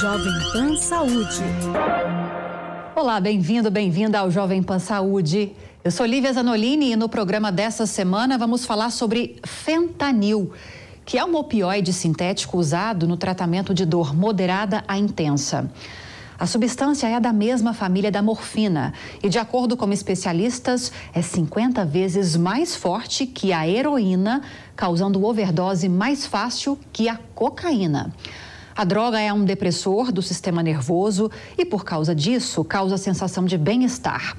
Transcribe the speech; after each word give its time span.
Jovem 0.00 0.32
Pan 0.50 0.76
Saúde. 0.76 1.42
Olá, 2.96 3.20
bem-vindo, 3.20 3.70
bem-vinda 3.70 4.18
ao 4.18 4.30
Jovem 4.30 4.62
Pan 4.62 4.78
Saúde. 4.78 5.52
Eu 5.84 5.90
sou 5.90 6.06
Lívia 6.06 6.32
Zanolini 6.32 6.92
e 6.92 6.96
no 6.96 7.10
programa 7.10 7.52
dessa 7.52 7.84
semana 7.84 8.38
vamos 8.38 8.64
falar 8.64 8.88
sobre 8.88 9.36
fentanil, 9.44 10.52
que 11.04 11.18
é 11.18 11.24
um 11.24 11.36
opioide 11.36 11.92
sintético 11.92 12.56
usado 12.56 13.06
no 13.06 13.18
tratamento 13.18 13.74
de 13.74 13.84
dor 13.84 14.16
moderada 14.16 14.82
a 14.88 14.96
intensa. 14.96 15.70
A 16.42 16.46
substância 16.48 17.06
é 17.06 17.20
da 17.20 17.32
mesma 17.32 17.72
família 17.72 18.10
da 18.10 18.20
morfina 18.20 18.92
e, 19.22 19.28
de 19.28 19.38
acordo 19.38 19.76
com 19.76 19.92
especialistas, 19.92 20.90
é 21.14 21.22
50 21.22 21.84
vezes 21.84 22.34
mais 22.34 22.74
forte 22.74 23.26
que 23.26 23.52
a 23.52 23.68
heroína, 23.68 24.42
causando 24.74 25.24
overdose 25.24 25.88
mais 25.88 26.26
fácil 26.26 26.76
que 26.92 27.08
a 27.08 27.16
cocaína. 27.32 28.12
A 28.74 28.82
droga 28.82 29.20
é 29.20 29.32
um 29.32 29.44
depressor 29.44 30.10
do 30.10 30.20
sistema 30.20 30.64
nervoso 30.64 31.30
e, 31.56 31.64
por 31.64 31.84
causa 31.84 32.12
disso, 32.12 32.64
causa 32.64 32.96
sensação 32.96 33.44
de 33.44 33.56
bem-estar. 33.56 34.36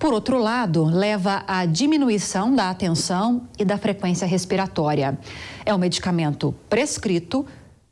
Por 0.00 0.12
outro 0.12 0.38
lado, 0.38 0.84
leva 0.84 1.44
à 1.46 1.64
diminuição 1.64 2.54
da 2.54 2.70
atenção 2.70 3.42
e 3.56 3.64
da 3.64 3.78
frequência 3.78 4.26
respiratória. 4.26 5.16
É 5.64 5.72
um 5.72 5.78
medicamento 5.78 6.52
prescrito 6.68 7.46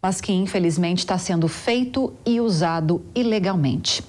mas 0.05 0.21
que 0.21 0.35
infelizmente 0.35 0.99
está 0.99 1.17
sendo 1.17 1.49
feito 1.49 2.13
e 2.27 2.39
usado 2.39 3.01
ilegalmente. 3.15 4.05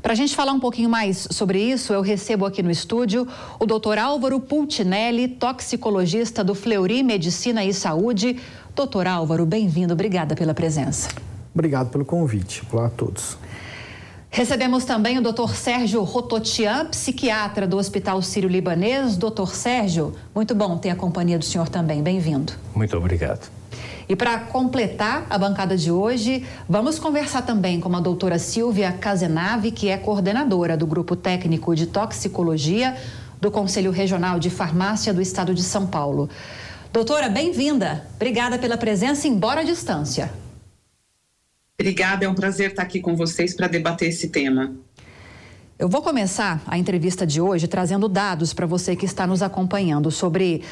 Para 0.00 0.12
a 0.12 0.14
gente 0.14 0.36
falar 0.36 0.52
um 0.52 0.60
pouquinho 0.60 0.88
mais 0.88 1.26
sobre 1.32 1.58
isso, 1.60 1.92
eu 1.92 2.00
recebo 2.00 2.46
aqui 2.46 2.62
no 2.62 2.70
estúdio 2.70 3.26
o 3.58 3.66
Dr. 3.66 3.98
Álvaro 3.98 4.38
Pultinelli, 4.38 5.26
toxicologista 5.26 6.44
do 6.44 6.54
Fleury 6.54 7.02
Medicina 7.02 7.64
e 7.64 7.74
Saúde. 7.74 8.36
Doutor 8.72 9.08
Álvaro, 9.08 9.44
bem-vindo, 9.44 9.94
obrigada 9.94 10.36
pela 10.36 10.54
presença. 10.54 11.08
Obrigado 11.52 11.90
pelo 11.90 12.04
convite. 12.04 12.62
Olá 12.70 12.86
a 12.86 12.90
todos. 12.90 13.36
Recebemos 14.30 14.84
também 14.84 15.18
o 15.18 15.20
Dr. 15.20 15.52
Sérgio 15.56 16.04
Rototian, 16.04 16.86
psiquiatra 16.86 17.66
do 17.66 17.78
Hospital 17.78 18.22
Sírio-Libanês. 18.22 19.16
Doutor 19.16 19.56
Sérgio, 19.56 20.14
muito 20.32 20.54
bom 20.54 20.78
ter 20.78 20.90
a 20.90 20.94
companhia 20.94 21.36
do 21.36 21.44
senhor 21.44 21.68
também. 21.68 22.00
Bem-vindo. 22.00 22.52
Muito 22.72 22.96
obrigado. 22.96 23.55
E 24.08 24.14
para 24.14 24.38
completar 24.38 25.26
a 25.28 25.36
bancada 25.36 25.76
de 25.76 25.90
hoje, 25.90 26.46
vamos 26.68 26.98
conversar 26.98 27.42
também 27.42 27.80
com 27.80 27.94
a 27.94 28.00
doutora 28.00 28.38
Silvia 28.38 28.92
Casenave, 28.92 29.72
que 29.72 29.88
é 29.88 29.96
coordenadora 29.96 30.76
do 30.76 30.86
Grupo 30.86 31.16
Técnico 31.16 31.74
de 31.74 31.86
Toxicologia 31.86 32.96
do 33.40 33.50
Conselho 33.50 33.90
Regional 33.90 34.38
de 34.38 34.48
Farmácia 34.48 35.12
do 35.12 35.20
Estado 35.20 35.52
de 35.52 35.62
São 35.62 35.86
Paulo. 35.86 36.30
Doutora, 36.92 37.28
bem-vinda. 37.28 38.06
Obrigada 38.14 38.58
pela 38.58 38.76
presença, 38.78 39.26
embora 39.26 39.62
à 39.62 39.64
distância. 39.64 40.32
Obrigada, 41.78 42.24
é 42.24 42.28
um 42.28 42.34
prazer 42.34 42.70
estar 42.70 42.82
aqui 42.82 43.00
com 43.00 43.16
vocês 43.16 43.54
para 43.54 43.66
debater 43.66 44.08
esse 44.08 44.28
tema. 44.28 44.72
Eu 45.78 45.90
vou 45.90 46.00
começar 46.00 46.62
a 46.66 46.78
entrevista 46.78 47.26
de 47.26 47.38
hoje 47.38 47.68
trazendo 47.68 48.08
dados 48.08 48.54
para 48.54 48.64
você 48.64 48.96
que 48.96 49.04
está 49.04 49.26
nos 49.26 49.42
acompanhando 49.42 50.10
sobre 50.10 50.62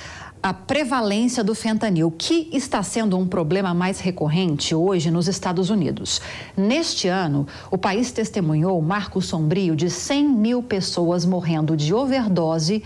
a 0.45 0.53
prevalência 0.53 1.43
do 1.43 1.55
fentanil, 1.55 2.11
que 2.11 2.51
está 2.53 2.83
sendo 2.83 3.17
um 3.17 3.27
problema 3.27 3.73
mais 3.73 3.99
recorrente 3.99 4.75
hoje 4.75 5.11
nos 5.11 5.27
Estados 5.27 5.71
Unidos. 5.71 6.21
Neste 6.55 7.09
ano, 7.09 7.47
o 7.71 7.79
país 7.79 8.13
testemunhou 8.13 8.79
marco 8.83 9.23
sombrio 9.23 9.75
de 9.75 9.89
100 9.89 10.29
mil 10.29 10.63
pessoas 10.63 11.25
morrendo 11.25 11.75
de 11.75 11.95
overdose 11.95 12.85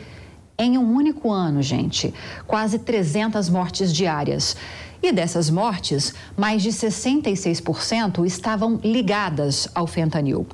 em 0.56 0.78
um 0.78 0.94
único 0.94 1.32
ano, 1.32 1.60
gente. 1.60 2.14
Quase 2.46 2.78
300 2.78 3.48
mortes 3.48 3.92
diárias. 3.92 4.56
E 5.02 5.10
dessas 5.10 5.50
mortes, 5.50 6.14
mais 6.36 6.62
de 6.62 6.68
66% 6.68 8.24
estavam 8.24 8.78
ligadas 8.84 9.66
ao 9.74 9.88
fentanil. 9.88 10.46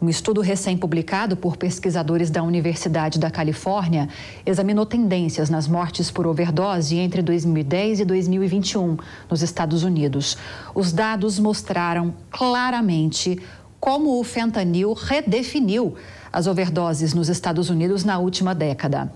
Um 0.00 0.10
estudo 0.10 0.42
recém-publicado 0.42 1.38
por 1.38 1.56
pesquisadores 1.56 2.28
da 2.28 2.42
Universidade 2.42 3.18
da 3.18 3.30
Califórnia 3.30 4.10
examinou 4.44 4.84
tendências 4.84 5.48
nas 5.48 5.66
mortes 5.66 6.10
por 6.10 6.26
overdose 6.26 6.96
entre 6.96 7.22
2010 7.22 8.00
e 8.00 8.04
2021 8.04 8.98
nos 9.30 9.40
Estados 9.40 9.82
Unidos. 9.82 10.36
Os 10.74 10.92
dados 10.92 11.38
mostraram 11.38 12.12
claramente 12.30 13.40
como 13.80 14.20
o 14.20 14.24
fentanil 14.24 14.92
redefiniu 14.92 15.94
as 16.30 16.46
overdoses 16.46 17.14
nos 17.14 17.30
Estados 17.30 17.70
Unidos 17.70 18.04
na 18.04 18.18
última 18.18 18.54
década. 18.54 19.10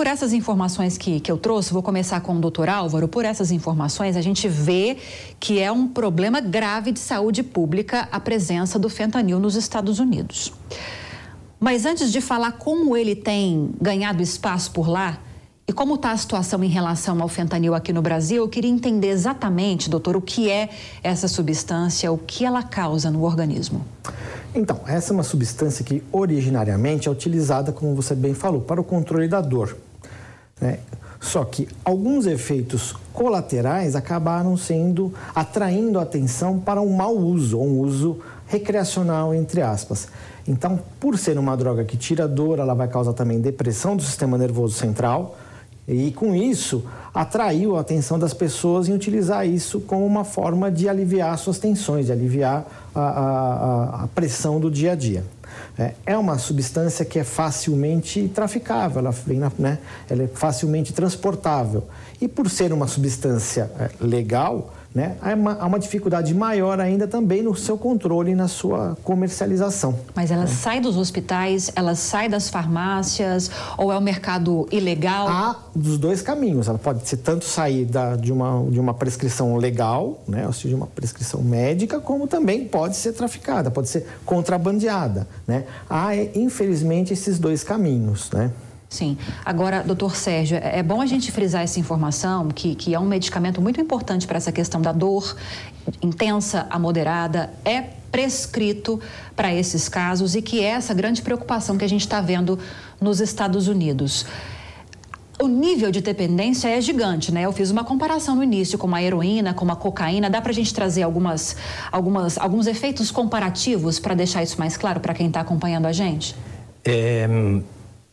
Por 0.00 0.06
essas 0.06 0.32
informações 0.32 0.96
que, 0.96 1.20
que 1.20 1.30
eu 1.30 1.36
trouxe, 1.36 1.74
vou 1.74 1.82
começar 1.82 2.22
com 2.22 2.34
o 2.34 2.40
doutor 2.40 2.70
Álvaro. 2.70 3.06
Por 3.06 3.26
essas 3.26 3.50
informações, 3.50 4.16
a 4.16 4.22
gente 4.22 4.48
vê 4.48 4.96
que 5.38 5.58
é 5.58 5.70
um 5.70 5.86
problema 5.86 6.40
grave 6.40 6.90
de 6.90 6.98
saúde 6.98 7.42
pública 7.42 8.08
a 8.10 8.18
presença 8.18 8.78
do 8.78 8.88
fentanil 8.88 9.38
nos 9.38 9.56
Estados 9.56 9.98
Unidos. 9.98 10.54
Mas 11.60 11.84
antes 11.84 12.10
de 12.10 12.22
falar 12.22 12.52
como 12.52 12.96
ele 12.96 13.14
tem 13.14 13.72
ganhado 13.78 14.22
espaço 14.22 14.70
por 14.70 14.88
lá 14.88 15.18
e 15.68 15.72
como 15.74 15.96
está 15.96 16.12
a 16.12 16.16
situação 16.16 16.64
em 16.64 16.68
relação 16.68 17.20
ao 17.20 17.28
fentanil 17.28 17.74
aqui 17.74 17.92
no 17.92 18.00
Brasil, 18.00 18.42
eu 18.42 18.48
queria 18.48 18.70
entender 18.70 19.08
exatamente, 19.08 19.90
doutor, 19.90 20.16
o 20.16 20.22
que 20.22 20.50
é 20.50 20.70
essa 21.02 21.28
substância, 21.28 22.10
o 22.10 22.16
que 22.16 22.46
ela 22.46 22.62
causa 22.62 23.10
no 23.10 23.22
organismo. 23.22 23.84
Então, 24.54 24.80
essa 24.86 25.12
é 25.12 25.14
uma 25.14 25.22
substância 25.22 25.84
que 25.84 26.02
originariamente 26.10 27.06
é 27.06 27.10
utilizada, 27.10 27.70
como 27.70 27.94
você 27.94 28.14
bem 28.14 28.32
falou, 28.32 28.62
para 28.62 28.80
o 28.80 28.84
controle 28.84 29.28
da 29.28 29.42
dor. 29.42 29.76
Né? 30.60 30.78
Só 31.20 31.44
que 31.44 31.68
alguns 31.84 32.26
efeitos 32.26 32.94
colaterais 33.12 33.94
acabaram 33.94 34.56
sendo 34.56 35.12
atraindo 35.34 35.98
a 35.98 36.02
atenção 36.02 36.58
para 36.58 36.80
um 36.80 36.94
mau 36.94 37.16
uso, 37.16 37.58
um 37.58 37.78
uso 37.80 38.18
recreacional, 38.46 39.34
entre 39.34 39.62
aspas. 39.62 40.08
Então, 40.48 40.80
por 40.98 41.18
ser 41.18 41.38
uma 41.38 41.56
droga 41.56 41.84
que 41.84 41.96
tira 41.96 42.26
dor, 42.26 42.58
ela 42.58 42.74
vai 42.74 42.88
causar 42.88 43.12
também 43.12 43.40
depressão 43.40 43.96
do 43.96 44.02
sistema 44.02 44.38
nervoso 44.38 44.74
central, 44.74 45.36
e 45.86 46.10
com 46.12 46.34
isso 46.34 46.84
atraiu 47.12 47.76
a 47.76 47.80
atenção 47.80 48.18
das 48.18 48.32
pessoas 48.32 48.88
em 48.88 48.92
utilizar 48.92 49.46
isso 49.46 49.80
como 49.80 50.06
uma 50.06 50.24
forma 50.24 50.70
de 50.70 50.88
aliviar 50.88 51.36
suas 51.36 51.58
tensões, 51.58 52.06
de 52.06 52.12
aliviar 52.12 52.64
a, 52.94 53.00
a, 53.00 54.04
a 54.04 54.08
pressão 54.08 54.60
do 54.60 54.70
dia 54.70 54.92
a 54.92 54.94
dia. 54.94 55.24
É, 55.80 55.94
é 56.04 56.18
uma 56.18 56.36
substância 56.36 57.06
que 57.06 57.18
é 57.18 57.24
facilmente 57.24 58.28
traficável, 58.28 58.98
ela, 58.98 59.12
vem 59.12 59.38
na, 59.38 59.50
né, 59.58 59.78
ela 60.10 60.24
é 60.24 60.26
facilmente 60.26 60.92
transportável. 60.92 61.84
E 62.20 62.28
por 62.28 62.50
ser 62.50 62.70
uma 62.70 62.86
substância 62.86 63.70
é, 63.80 63.88
legal, 63.98 64.74
né? 64.94 65.16
Há 65.22 65.34
uma, 65.34 65.52
há 65.60 65.66
uma, 65.66 65.78
dificuldade 65.78 66.34
maior 66.34 66.80
ainda 66.80 67.06
também 67.06 67.42
no 67.42 67.54
seu 67.54 67.78
controle 67.78 68.32
e 68.32 68.34
na 68.34 68.48
sua 68.48 68.96
comercialização. 69.04 69.98
Mas 70.14 70.30
ela 70.30 70.42
né? 70.42 70.48
sai 70.48 70.80
dos 70.80 70.96
hospitais, 70.96 71.70
ela 71.76 71.94
sai 71.94 72.28
das 72.28 72.48
farmácias 72.48 73.50
ou 73.78 73.92
é 73.92 73.94
o 73.94 73.98
um 73.98 74.02
mercado 74.02 74.66
ilegal? 74.72 75.28
Há 75.28 75.56
dos 75.74 75.96
dois 75.96 76.22
caminhos. 76.22 76.66
Ela 76.66 76.78
pode 76.78 77.08
ser 77.08 77.18
tanto 77.18 77.44
sair 77.44 77.84
da, 77.84 78.16
de, 78.16 78.32
uma, 78.32 78.68
de 78.68 78.80
uma 78.80 78.92
prescrição 78.92 79.56
legal, 79.56 80.20
né? 80.26 80.46
ou 80.46 80.52
seja, 80.52 80.74
uma 80.74 80.88
prescrição 80.88 81.40
médica, 81.40 82.00
como 82.00 82.26
também 82.26 82.64
pode 82.64 82.96
ser 82.96 83.12
traficada, 83.12 83.70
pode 83.70 83.88
ser 83.88 84.06
contrabandeada. 84.24 85.28
Né? 85.46 85.64
Há, 85.88 86.16
infelizmente, 86.34 87.12
esses 87.12 87.38
dois 87.38 87.62
caminhos. 87.62 88.30
Né? 88.32 88.50
Sim. 88.90 89.16
Agora, 89.44 89.84
doutor 89.84 90.16
Sérgio, 90.16 90.58
é, 90.58 90.80
é 90.80 90.82
bom 90.82 91.00
a 91.00 91.06
gente 91.06 91.30
frisar 91.30 91.62
essa 91.62 91.78
informação, 91.78 92.48
que, 92.48 92.74
que 92.74 92.92
é 92.92 92.98
um 92.98 93.06
medicamento 93.06 93.62
muito 93.62 93.80
importante 93.80 94.26
para 94.26 94.36
essa 94.36 94.50
questão 94.50 94.82
da 94.82 94.90
dor 94.90 95.36
intensa 96.02 96.66
a 96.68 96.76
moderada, 96.76 97.50
é 97.64 97.82
prescrito 98.10 99.00
para 99.36 99.54
esses 99.54 99.88
casos 99.88 100.34
e 100.34 100.42
que 100.42 100.60
é 100.60 100.70
essa 100.70 100.92
grande 100.92 101.22
preocupação 101.22 101.78
que 101.78 101.84
a 101.84 101.88
gente 101.88 102.00
está 102.00 102.20
vendo 102.20 102.58
nos 103.00 103.20
Estados 103.20 103.68
Unidos. 103.68 104.26
O 105.40 105.46
nível 105.46 105.92
de 105.92 106.00
dependência 106.00 106.68
é 106.68 106.80
gigante, 106.80 107.32
né? 107.32 107.42
Eu 107.42 107.52
fiz 107.52 107.70
uma 107.70 107.84
comparação 107.84 108.34
no 108.34 108.42
início 108.42 108.76
com 108.76 108.92
a 108.92 109.00
heroína, 109.00 109.54
com 109.54 109.70
a 109.70 109.76
cocaína. 109.76 110.28
Dá 110.28 110.42
para 110.42 110.50
a 110.50 110.54
gente 110.54 110.74
trazer 110.74 111.02
algumas, 111.02 111.56
algumas, 111.92 112.36
alguns 112.36 112.66
efeitos 112.66 113.12
comparativos 113.12 114.00
para 114.00 114.14
deixar 114.14 114.42
isso 114.42 114.58
mais 114.58 114.76
claro 114.76 114.98
para 114.98 115.14
quem 115.14 115.28
está 115.28 115.40
acompanhando 115.40 115.86
a 115.86 115.92
gente? 115.92 116.34
É, 116.84 117.26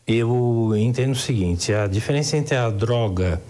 eu 0.08 0.74
entendo 0.78 1.12
o 1.12 1.16
seguinte: 1.16 1.74
a 1.74 1.86
diferença 1.86 2.38
entre 2.38 2.56
a 2.56 2.70
droga 2.70 3.42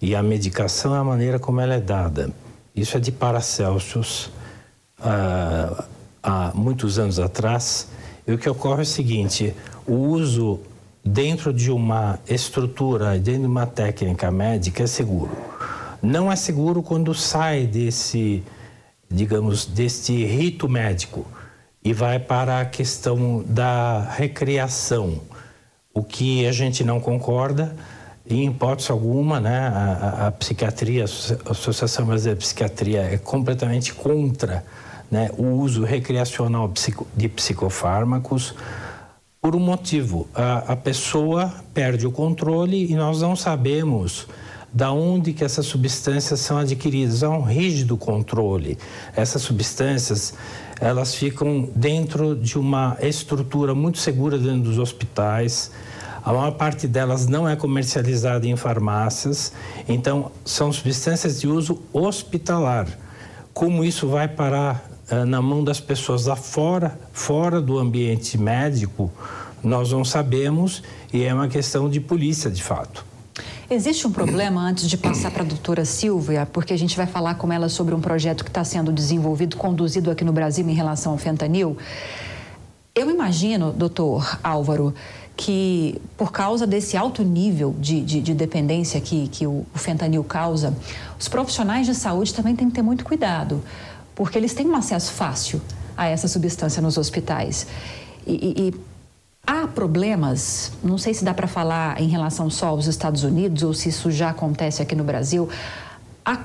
e 0.00 0.14
a 0.14 0.22
medicação 0.22 0.94
é 0.94 0.98
a 0.98 1.04
maneira 1.04 1.38
como 1.38 1.60
ela 1.60 1.74
é 1.74 1.80
dada. 1.80 2.30
Isso 2.76 2.96
é 2.96 3.00
de 3.00 3.10
Paracelsus 3.10 4.30
ah, 5.00 5.84
há 6.22 6.52
muitos 6.54 6.98
anos 6.98 7.18
atrás. 7.18 7.88
E 8.26 8.32
o 8.32 8.38
que 8.38 8.48
ocorre 8.48 8.80
é 8.80 8.82
o 8.82 8.86
seguinte: 8.86 9.54
o 9.86 9.94
uso 9.94 10.60
dentro 11.02 11.52
de 11.52 11.70
uma 11.70 12.18
estrutura, 12.28 13.18
dentro 13.18 13.42
de 13.42 13.46
uma 13.46 13.66
técnica 13.66 14.30
médica 14.30 14.82
é 14.82 14.86
seguro. 14.86 15.36
Não 16.02 16.30
é 16.30 16.36
seguro 16.36 16.82
quando 16.82 17.14
sai 17.14 17.66
desse, 17.66 18.42
digamos, 19.10 19.64
deste 19.64 20.24
rito 20.26 20.68
médico 20.68 21.26
e 21.82 21.92
vai 21.92 22.18
para 22.18 22.60
a 22.60 22.64
questão 22.64 23.42
da 23.46 24.00
recreação 24.16 25.20
o 25.94 26.02
que 26.02 26.46
a 26.46 26.52
gente 26.52 26.84
não 26.84 27.00
concorda 27.00 27.74
em 28.28 28.46
hipótese 28.46 28.90
alguma, 28.90 29.40
né, 29.40 29.68
a, 29.68 30.26
a, 30.28 30.32
psiquiatria, 30.32 31.04
a 31.04 31.50
Associação 31.50 32.06
Brasileira 32.06 32.38
de 32.38 32.44
Psiquiatria 32.44 33.02
é 33.02 33.18
completamente 33.18 33.92
contra 33.92 34.64
né, 35.10 35.30
o 35.36 35.44
uso 35.44 35.84
recreacional 35.84 36.72
de 37.16 37.28
psicofármacos 37.28 38.54
por 39.40 39.56
um 39.56 39.60
motivo. 39.60 40.28
A, 40.34 40.72
a 40.72 40.76
pessoa 40.76 41.52
perde 41.74 42.06
o 42.06 42.12
controle 42.12 42.90
e 42.90 42.94
nós 42.94 43.20
não 43.20 43.34
sabemos 43.34 44.26
da 44.72 44.90
onde 44.90 45.34
que 45.34 45.44
essas 45.44 45.66
substâncias 45.66 46.40
são 46.40 46.56
adquiridas. 46.56 47.22
Há 47.22 47.28
um 47.28 47.42
rígido 47.42 47.96
controle. 47.96 48.78
Essas 49.14 49.42
substâncias, 49.42 50.32
elas 50.82 51.14
ficam 51.14 51.70
dentro 51.76 52.34
de 52.34 52.58
uma 52.58 52.96
estrutura 53.00 53.72
muito 53.72 53.98
segura 53.98 54.36
dentro 54.36 54.62
dos 54.62 54.78
hospitais. 54.80 55.70
A 56.24 56.32
maior 56.32 56.50
parte 56.52 56.88
delas 56.88 57.28
não 57.28 57.48
é 57.48 57.54
comercializada 57.54 58.48
em 58.48 58.56
farmácias, 58.56 59.52
então 59.88 60.32
são 60.44 60.72
substâncias 60.72 61.40
de 61.40 61.46
uso 61.46 61.80
hospitalar. 61.92 62.88
Como 63.54 63.84
isso 63.84 64.08
vai 64.08 64.26
parar 64.26 64.84
uh, 65.08 65.24
na 65.24 65.40
mão 65.40 65.62
das 65.62 65.78
pessoas 65.78 66.26
lá 66.26 66.34
fora, 66.34 66.98
fora 67.12 67.60
do 67.60 67.78
ambiente 67.78 68.36
médico, 68.36 69.08
nós 69.62 69.92
não 69.92 70.04
sabemos 70.04 70.82
e 71.12 71.22
é 71.22 71.32
uma 71.32 71.46
questão 71.46 71.88
de 71.88 72.00
polícia, 72.00 72.50
de 72.50 72.62
fato. 72.62 73.11
Existe 73.72 74.06
um 74.06 74.12
problema 74.12 74.60
antes 74.60 74.86
de 74.86 74.98
passar 74.98 75.30
para 75.30 75.44
a 75.44 75.46
doutora 75.46 75.86
Silvia, 75.86 76.44
porque 76.44 76.74
a 76.74 76.76
gente 76.76 76.94
vai 76.94 77.06
falar 77.06 77.36
com 77.36 77.50
ela 77.50 77.70
sobre 77.70 77.94
um 77.94 78.02
projeto 78.02 78.44
que 78.44 78.50
está 78.50 78.62
sendo 78.62 78.92
desenvolvido, 78.92 79.56
conduzido 79.56 80.10
aqui 80.10 80.22
no 80.22 80.32
Brasil 80.32 80.68
em 80.68 80.74
relação 80.74 81.12
ao 81.12 81.16
fentanil. 81.16 81.78
Eu 82.94 83.10
imagino, 83.10 83.72
doutor 83.72 84.38
Álvaro, 84.44 84.92
que 85.34 85.98
por 86.18 86.30
causa 86.30 86.66
desse 86.66 86.98
alto 86.98 87.22
nível 87.22 87.74
de, 87.80 88.02
de, 88.02 88.20
de 88.20 88.34
dependência 88.34 89.00
que, 89.00 89.26
que 89.28 89.46
o, 89.46 89.64
fentanil 89.74 90.22
causa, 90.22 90.76
os 91.18 91.26
profissionais 91.26 91.86
de 91.86 91.94
saúde 91.94 92.34
também 92.34 92.54
têm 92.54 92.68
que 92.68 92.74
ter 92.74 92.82
muito 92.82 93.06
cuidado, 93.06 93.62
porque 94.14 94.36
eles 94.36 94.52
têm 94.52 94.66
um 94.66 94.76
acesso 94.76 95.12
fácil 95.12 95.62
a 95.96 96.06
essa 96.06 96.28
substância 96.28 96.82
nos 96.82 96.98
hospitais. 96.98 97.66
E, 98.26 98.68
e, 98.68 98.74
Há 99.44 99.66
problemas, 99.66 100.70
não 100.84 100.96
sei 100.96 101.12
se 101.12 101.24
dá 101.24 101.34
para 101.34 101.48
falar 101.48 102.00
em 102.00 102.06
relação 102.06 102.48
só 102.48 102.68
aos 102.68 102.86
Estados 102.86 103.24
Unidos 103.24 103.64
ou 103.64 103.74
se 103.74 103.88
isso 103.88 104.08
já 104.10 104.30
acontece 104.30 104.80
aqui 104.80 104.94
no 104.94 105.02
Brasil. 105.02 105.48
Há 106.24 106.38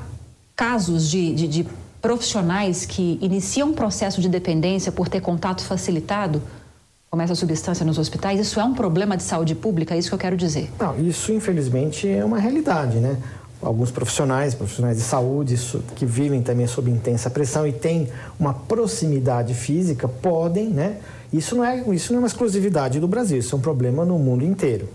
casos 0.56 1.08
de, 1.08 1.36
de, 1.36 1.48
de 1.48 1.68
profissionais 2.02 2.88
que 2.88 3.20
iniciam 3.22 3.70
um 3.70 3.74
processo 3.74 4.20
de 4.20 4.28
dependência 4.28 4.92
por 4.92 5.08
ter 5.08 5.22
contato 5.22 5.64
facilitado 5.64 6.42
com 7.10 7.22
essa 7.22 7.36
substância 7.36 7.86
nos 7.86 8.00
hospitais. 8.00 8.40
Isso 8.40 8.60
é 8.60 8.64
um 8.64 8.74
problema 8.74 9.16
de 9.16 9.24
saúde 9.24 9.54
pública? 9.54 9.94
É 9.94 10.00
isso 10.00 10.10
que 10.10 10.16
eu 10.16 10.20
quero 10.20 10.36
dizer. 10.36 10.72
Não, 10.80 11.00
isso 11.00 11.32
infelizmente 11.32 12.10
é 12.10 12.26
uma 12.26 12.40
realidade, 12.40 12.98
né? 12.98 13.18
Alguns 13.62 13.90
profissionais, 13.90 14.54
profissionais 14.54 14.98
de 14.98 15.04
saúde, 15.04 15.56
que 15.96 16.06
vivem 16.06 16.44
também 16.44 16.68
sob 16.68 16.92
intensa 16.92 17.30
pressão 17.30 17.66
e 17.68 17.72
têm 17.72 18.08
uma 18.40 18.54
proximidade 18.54 19.54
física, 19.54 20.08
podem, 20.08 20.70
né? 20.70 20.98
Isso 21.34 21.56
não, 21.56 21.66
é, 21.66 21.84
isso 21.90 22.14
não 22.14 22.20
é 22.20 22.22
uma 22.22 22.28
exclusividade 22.28 23.00
do 23.00 23.08
Brasil, 23.08 23.40
isso 23.40 23.56
é 23.56 23.58
um 23.58 23.62
problema 23.62 24.06
no 24.06 24.18
mundo 24.20 24.46
inteiro. 24.46 24.88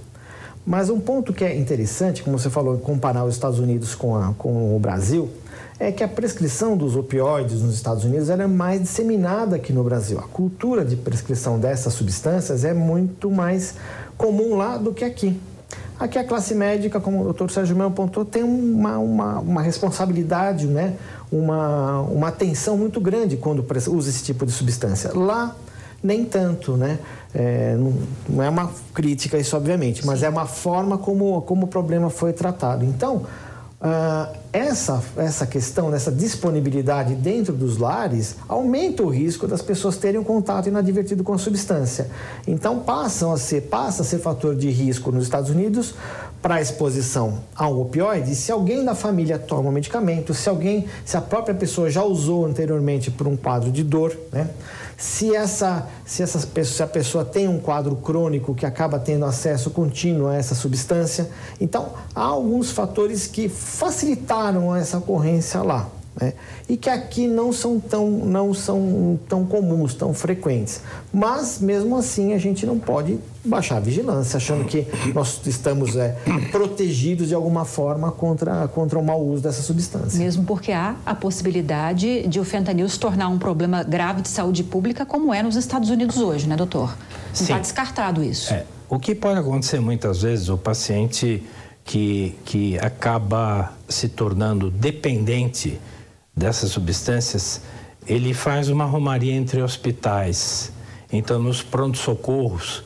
Mas 0.65 0.89
um 0.89 1.01
ponto 1.01 1.33
que 1.33 1.45
é 1.45 1.57
interessante, 1.57 2.23
como 2.23 2.39
você 2.39 2.49
falou, 2.49 2.79
comparar 2.79 3.25
os 3.25 3.35
Estados 3.35 3.59
Unidos 3.59 3.97
com, 3.97 4.15
a, 4.15 4.33
com 4.39 4.77
o 4.77 4.79
Brasil, 4.79 5.29
é 5.79 5.91
que 5.91 6.05
a 6.05 6.09
prescrição 6.09 6.77
dos 6.77 6.95
opioides 6.95 7.61
nos 7.63 7.75
Estados 7.75 8.05
Unidos 8.05 8.31
é 8.31 8.47
mais 8.47 8.81
disseminada 8.81 9.57
aqui 9.57 9.73
no 9.73 9.83
Brasil. 9.83 10.21
A 10.21 10.23
cultura 10.23 10.85
de 10.85 10.95
prescrição 10.95 11.59
dessas 11.59 11.95
substâncias 11.95 12.65
é 12.65 12.73
muito 12.73 13.29
mais 13.29 13.75
comum 14.17 14.57
lá 14.57 14.77
do 14.77 14.95
que 14.95 15.05
aqui. 15.05 15.39
Aqui 16.03 16.19
a 16.19 16.25
classe 16.25 16.53
médica, 16.53 16.99
como 16.99 17.21
o 17.21 17.25
doutor 17.25 17.49
Sérgio 17.51 17.77
Mel 17.77 17.87
apontou, 17.87 18.25
tem 18.25 18.43
uma, 18.43 18.99
uma, 18.99 19.39
uma 19.39 19.63
responsabilidade, 19.63 20.67
né? 20.67 20.97
uma, 21.31 22.01
uma 22.01 22.27
atenção 22.27 22.77
muito 22.77 23.01
grande 23.01 23.37
quando 23.37 23.65
usa 23.89 24.11
esse 24.11 24.25
tipo 24.25 24.45
de 24.45 24.51
substância. 24.51 25.13
Lá 25.15 25.55
nem 26.03 26.25
tanto, 26.25 26.77
né? 26.77 26.99
É, 27.33 27.77
não, 28.29 28.43
é 28.43 28.49
uma 28.49 28.69
crítica 28.93 29.39
isso, 29.39 29.57
obviamente, 29.57 30.05
mas 30.05 30.19
Sim. 30.19 30.27
é 30.27 30.29
uma 30.29 30.45
forma 30.45 30.99
como, 30.99 31.41
como 31.43 31.67
o 31.67 31.69
problema 31.69 32.11
foi 32.11 32.33
tratado. 32.33 32.85
Então, 32.85 33.23
uh, 33.83 34.35
essa, 34.53 35.03
essa 35.17 35.47
questão 35.47 35.91
dessa 35.91 36.13
disponibilidade 36.13 37.15
dentro 37.15 37.53
dos 37.53 37.77
lares 37.77 38.37
aumenta 38.49 39.03
o 39.03 39.09
risco 39.09 39.49
das 39.49 39.61
pessoas 39.61 39.97
terem 39.97 40.21
um 40.21 40.25
contato 40.25 40.69
inadvertido 40.69 41.25
com 41.25 41.33
a 41.33 41.39
substância. 41.39 42.09
Então, 42.47 42.79
passam 42.79 43.33
a 43.33 43.39
ser, 43.39 43.63
passa 43.63 44.03
a 44.03 44.05
ser 44.05 44.19
fator 44.19 44.55
de 44.55 44.71
risco 44.71 45.11
nos 45.11 45.25
Estados 45.25 45.51
Unidos 45.51 45.95
para 46.41 46.61
exposição 46.61 47.39
a 47.55 47.69
um 47.69 47.81
opioide, 47.81 48.35
se 48.35 48.51
alguém 48.51 48.85
da 48.85 48.97
família 48.97 49.39
toma 49.39 49.69
um 49.69 49.73
medicamento, 49.73 50.35
se 50.35 50.49
alguém, 50.49 50.87
se 51.05 51.17
a 51.17 51.21
própria 51.21 51.55
pessoa 51.55 51.89
já 51.89 52.03
usou 52.03 52.45
anteriormente 52.45 53.13
por 53.13 53.29
um 53.29 53.37
quadro 53.37 53.71
de 53.71 53.85
dor, 53.85 54.17
né? 54.33 54.51
Se 55.03 55.35
essa, 55.35 55.89
se 56.07 56.23
essa 56.23 56.39
se 56.39 56.81
a 56.81 56.87
pessoa 56.87 57.25
tem 57.25 57.49
um 57.49 57.59
quadro 57.59 57.97
crônico 57.97 58.55
que 58.55 58.65
acaba 58.65 59.01
tendo 59.01 59.25
acesso 59.25 59.69
contínuo 59.73 60.29
a 60.29 60.37
essa 60.37 60.55
substância, 60.55 61.29
então 61.61 61.89
há 62.15 62.23
alguns 62.23 62.71
fatores 62.71 63.27
que 63.27 63.49
facilitaram 63.49 64.75
essa 64.77 64.99
ocorrência 64.99 65.61
lá. 65.61 65.89
Né? 66.21 66.35
E 66.69 66.77
que 66.77 66.91
aqui 66.91 67.27
não 67.27 67.53
são, 67.53 67.81
tão, 67.81 68.11
não 68.11 68.53
são 68.53 69.19
tão 69.29 69.45
comuns, 69.45 69.95
tão 69.95 70.13
frequentes. 70.13 70.83
Mas, 71.13 71.59
mesmo 71.59 71.97
assim, 71.97 72.35
a 72.35 72.39
gente 72.39 72.67
não 72.67 72.79
pode 72.79 73.19
baixar 73.45 73.79
a 73.79 73.81
vigilância, 73.81 74.37
achando 74.37 74.65
que 74.65 74.87
nós 75.15 75.41
estamos 75.47 75.97
é, 75.97 76.17
protegidos 76.53 77.29
de 77.29 77.35
alguma 77.35 77.65
forma 77.65 78.13
contra, 78.13 78.69
contra 78.69 78.99
o 78.99 79.05
mau 79.05 79.21
uso 79.21 79.43
dessa 79.43 79.63
substância. 79.63 80.19
Mesmo 80.19 80.45
porque 80.45 80.71
há 80.71 80.97
a 81.05 81.15
possibilidade 81.15 82.27
de 82.29 82.39
o 82.39 82.45
fentanil 82.45 82.89
se 82.89 82.99
tornar 82.99 83.29
um 83.29 83.39
problema 83.39 83.83
grave 83.83 84.23
de 84.23 84.29
saúde 84.29 84.63
pública, 84.63 85.05
como 85.05 85.33
é 85.33 85.43
nos 85.43 85.57
Estados 85.57 85.91
Unidos 85.91 86.19
hoje, 86.19 86.47
né, 86.47 86.57
doutor? 86.57 86.95
Não 87.35 87.43
está 87.43 87.59
descartado 87.59 88.23
isso. 88.23 88.53
É, 88.53 88.65
o 88.89 88.99
que 88.99 89.15
pode 89.15 89.41
acontecer 89.41 89.81
muitas 89.81 90.23
vezes, 90.23 90.49
o 90.49 90.59
paciente 90.59 91.43
que, 91.85 92.37
que 92.45 92.79
acaba 92.79 93.73
se 93.89 94.09
tornando 94.09 94.71
dependente 94.71 95.81
dessas 96.37 96.71
substâncias, 96.71 97.61
ele 98.07 98.35
faz 98.35 98.69
uma 98.69 98.85
romaria 98.85 99.33
entre 99.33 99.63
hospitais. 99.63 100.73
Então, 101.13 101.39
nos 101.39 101.63
pronto-socorros 101.63 102.83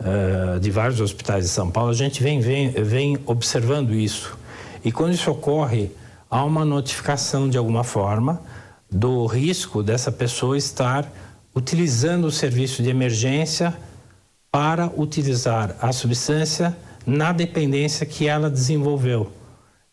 uh, 0.00 0.58
de 0.60 0.70
vários 0.70 1.00
hospitais 1.00 1.44
de 1.44 1.50
São 1.50 1.70
Paulo, 1.70 1.90
a 1.90 1.94
gente 1.94 2.22
vem, 2.22 2.40
vem, 2.40 2.70
vem 2.70 3.18
observando 3.24 3.94
isso. 3.94 4.36
E 4.84 4.92
quando 4.92 5.14
isso 5.14 5.30
ocorre, 5.30 5.90
há 6.30 6.44
uma 6.44 6.64
notificação 6.64 7.48
de 7.48 7.56
alguma 7.56 7.84
forma 7.84 8.42
do 8.90 9.26
risco 9.26 9.82
dessa 9.82 10.10
pessoa 10.10 10.56
estar 10.56 11.10
utilizando 11.54 12.26
o 12.26 12.30
serviço 12.30 12.82
de 12.82 12.90
emergência 12.90 13.74
para 14.50 14.90
utilizar 14.96 15.76
a 15.80 15.92
substância 15.92 16.76
na 17.06 17.32
dependência 17.32 18.06
que 18.06 18.26
ela 18.26 18.50
desenvolveu 18.50 19.30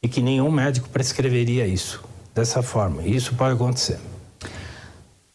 e 0.01 0.07
que 0.07 0.21
nenhum 0.21 0.51
médico 0.51 0.89
prescreveria 0.89 1.65
isso 1.65 2.03
dessa 2.35 2.61
forma. 2.61 3.01
Isso 3.01 3.33
pode 3.33 3.55
acontecer. 3.55 3.97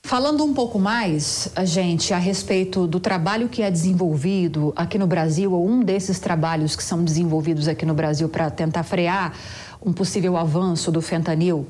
Falando 0.04 0.45
um 0.45 0.52
pouco 0.52 0.78
mais, 0.78 1.50
gente, 1.64 2.12
a 2.12 2.19
respeito 2.19 2.87
do 2.87 3.00
trabalho 3.00 3.49
que 3.49 3.62
é 3.62 3.71
desenvolvido 3.71 4.73
aqui 4.76 4.99
no 4.99 5.07
Brasil, 5.07 5.52
ou 5.52 5.66
um 5.66 5.80
desses 5.80 6.19
trabalhos 6.19 6.76
que 6.76 6.83
são 6.83 7.02
desenvolvidos 7.02 7.69
aqui 7.69 7.87
no 7.87 7.95
Brasil 7.95 8.28
para 8.28 8.50
tentar 8.50 8.83
frear 8.83 9.33
um 9.80 9.92
possível 9.92 10.37
avanço 10.37 10.92
do 10.92 11.00
fentanil 11.00 11.66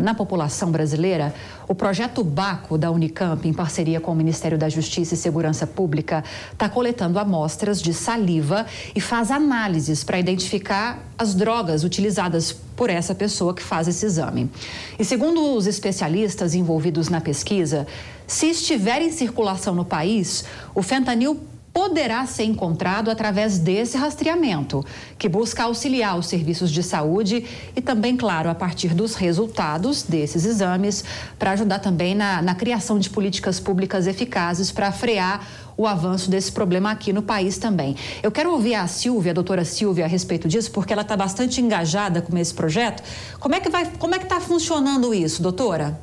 na 0.00 0.14
população 0.14 0.72
brasileira, 0.72 1.34
o 1.68 1.74
projeto 1.74 2.24
Baco 2.24 2.78
da 2.78 2.90
Unicamp, 2.90 3.46
em 3.46 3.52
parceria 3.52 4.00
com 4.00 4.10
o 4.10 4.14
Ministério 4.14 4.56
da 4.56 4.68
Justiça 4.68 5.14
e 5.14 5.16
Segurança 5.16 5.66
Pública, 5.66 6.24
está 6.52 6.68
coletando 6.68 7.18
amostras 7.18 7.80
de 7.80 7.92
saliva 7.92 8.66
e 8.94 9.00
faz 9.00 9.30
análises 9.30 10.02
para 10.02 10.18
identificar 10.18 10.98
as 11.18 11.34
drogas 11.34 11.84
utilizadas 11.84 12.50
por 12.74 12.88
essa 12.88 13.14
pessoa 13.14 13.52
que 13.52 13.62
faz 13.62 13.86
esse 13.86 14.06
exame. 14.06 14.50
E 14.98 15.04
segundo 15.04 15.54
os 15.54 15.66
especialistas 15.66 16.54
envolvidos 16.54 17.10
na 17.10 17.20
pesquisa, 17.20 17.86
se 18.26 18.46
estiver 18.46 19.02
em 19.02 19.12
circulação 19.12 19.74
no 19.74 19.84
país, 19.84 20.44
o 20.74 20.82
fentanil 20.82 21.38
poderá 21.72 22.26
ser 22.26 22.44
encontrado 22.44 23.10
através 23.10 23.58
desse 23.58 23.96
rastreamento, 23.96 24.84
que 25.18 25.28
busca 25.28 25.64
auxiliar 25.64 26.18
os 26.18 26.26
serviços 26.26 26.70
de 26.70 26.82
saúde 26.82 27.44
e 27.76 27.80
também, 27.80 28.16
claro, 28.16 28.50
a 28.50 28.54
partir 28.54 28.94
dos 28.94 29.14
resultados 29.14 30.02
desses 30.02 30.44
exames, 30.44 31.04
para 31.38 31.52
ajudar 31.52 31.78
também 31.78 32.14
na, 32.14 32.42
na 32.42 32.54
criação 32.54 32.98
de 32.98 33.08
políticas 33.08 33.60
públicas 33.60 34.06
eficazes 34.06 34.72
para 34.72 34.90
frear 34.90 35.46
o 35.76 35.86
avanço 35.86 36.30
desse 36.30 36.52
problema 36.52 36.90
aqui 36.90 37.12
no 37.12 37.22
país 37.22 37.56
também. 37.56 37.96
Eu 38.22 38.30
quero 38.30 38.52
ouvir 38.52 38.74
a 38.74 38.86
Silvia, 38.86 39.30
a 39.30 39.34
doutora 39.34 39.64
Silvia, 39.64 40.04
a 40.04 40.08
respeito 40.08 40.46
disso, 40.46 40.70
porque 40.72 40.92
ela 40.92 41.02
está 41.02 41.16
bastante 41.16 41.60
engajada 41.60 42.20
com 42.20 42.36
esse 42.36 42.52
projeto. 42.52 43.02
Como 43.38 43.54
é 43.54 43.60
que 43.60 43.70
vai, 43.70 43.90
como 43.98 44.14
é 44.14 44.18
que 44.18 44.24
está 44.24 44.40
funcionando 44.40 45.14
isso, 45.14 45.40
doutora? 45.40 45.98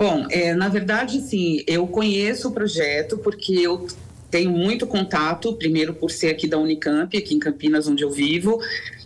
Bom, 0.00 0.26
é, 0.30 0.54
na 0.54 0.70
verdade, 0.70 1.20
sim, 1.20 1.62
eu 1.66 1.86
conheço 1.86 2.48
o 2.48 2.52
projeto 2.52 3.18
porque 3.18 3.52
eu 3.52 3.86
tenho 4.30 4.50
muito 4.50 4.86
contato, 4.86 5.52
primeiro 5.56 5.92
por 5.92 6.10
ser 6.10 6.28
aqui 6.28 6.48
da 6.48 6.56
Unicamp, 6.56 7.14
aqui 7.14 7.34
em 7.34 7.38
Campinas, 7.38 7.86
onde 7.86 8.02
eu 8.02 8.10
vivo, 8.10 8.58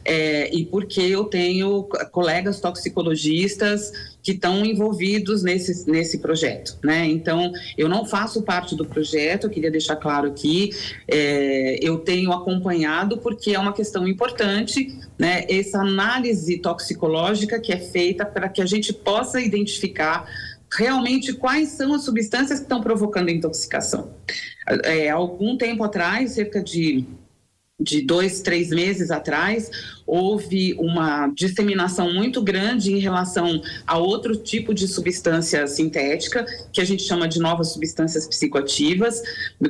é, 0.05 0.55
e 0.55 0.65
porque 0.65 1.01
eu 1.01 1.25
tenho 1.25 1.89
colegas 2.13 2.61
toxicologistas 2.61 3.91
que 4.23 4.33
estão 4.33 4.65
envolvidos 4.65 5.43
nesse, 5.43 5.91
nesse 5.91 6.19
projeto, 6.19 6.79
né? 6.85 7.07
Então, 7.07 7.51
eu 7.77 7.89
não 7.89 8.07
faço 8.07 8.43
parte 8.43 8.77
do 8.77 8.85
projeto, 8.85 9.45
eu 9.45 9.51
queria 9.51 9.73
deixar 9.73 9.97
claro 9.97 10.29
aqui, 10.29 10.71
é, 11.09 11.79
eu 11.83 11.99
tenho 11.99 12.33
acompanhado 12.33 13.19
porque 13.19 13.53
é 13.53 13.59
uma 13.59 13.73
questão 13.73 14.07
importante, 14.07 14.97
né? 15.19 15.45
Essa 15.49 15.81
análise 15.81 16.59
toxicológica 16.59 17.59
que 17.59 17.73
é 17.73 17.79
feita 17.79 18.25
para 18.25 18.49
que 18.49 18.63
a 18.63 18.67
gente 18.67 18.93
possa 18.93 19.41
identificar 19.41 20.27
realmente 20.76 21.33
quais 21.33 21.71
são 21.71 21.95
as 21.95 22.02
substâncias 22.02 22.59
que 22.59 22.64
estão 22.64 22.81
provocando 22.81 23.31
intoxicação. 23.31 24.14
É, 24.85 25.11
algum 25.11 25.57
tempo 25.57 25.85
atrás, 25.85 26.33
cerca 26.33 26.62
de 26.62 27.07
de 27.81 28.02
dois, 28.02 28.40
três 28.40 28.71
meses 28.71 29.11
atrás, 29.11 29.69
houve 30.07 30.75
uma 30.75 31.26
disseminação 31.28 32.12
muito 32.12 32.40
grande 32.40 32.93
em 32.93 32.99
relação 33.00 33.61
a 33.85 33.99
outro 33.99 34.37
tipo 34.37 34.73
de 34.73 34.87
substância 34.87 35.66
sintética, 35.66 36.47
que 36.73 36.81
a 36.81 36.85
gente 36.85 37.02
chama 37.02 37.26
de 37.26 37.40
novas 37.40 37.73
substâncias 37.73 38.28
psicoativas, 38.28 39.21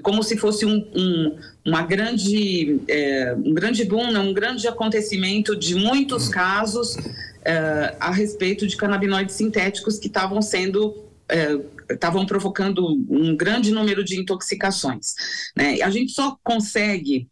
como 0.02 0.23
se 0.23 0.37
fosse 0.37 0.66
um, 0.66 0.87
um 0.94 1.38
uma 1.64 1.80
grande, 1.80 2.78
é, 2.88 3.34
um 3.42 3.54
grande 3.54 3.87
boom, 3.87 4.18
um 4.18 4.34
grande 4.34 4.68
acontecimento 4.68 5.56
de 5.56 5.75
muitos 5.75 6.28
casos 6.28 6.94
é, 7.42 7.96
a 7.99 8.11
respeito 8.11 8.66
de 8.66 8.76
canabinoides 8.76 9.34
sintéticos 9.34 9.99
que 9.99 10.08
estavam 10.08 10.42
sendo 10.42 10.94
é, 11.26 11.58
estavam 11.90 12.26
provocando 12.26 12.87
um 13.08 13.34
grande 13.34 13.70
número 13.70 14.04
de 14.04 14.20
intoxicações. 14.20 15.14
Né? 15.56 15.80
A 15.80 15.88
gente 15.88 16.12
só 16.12 16.37
consegue 16.44 17.28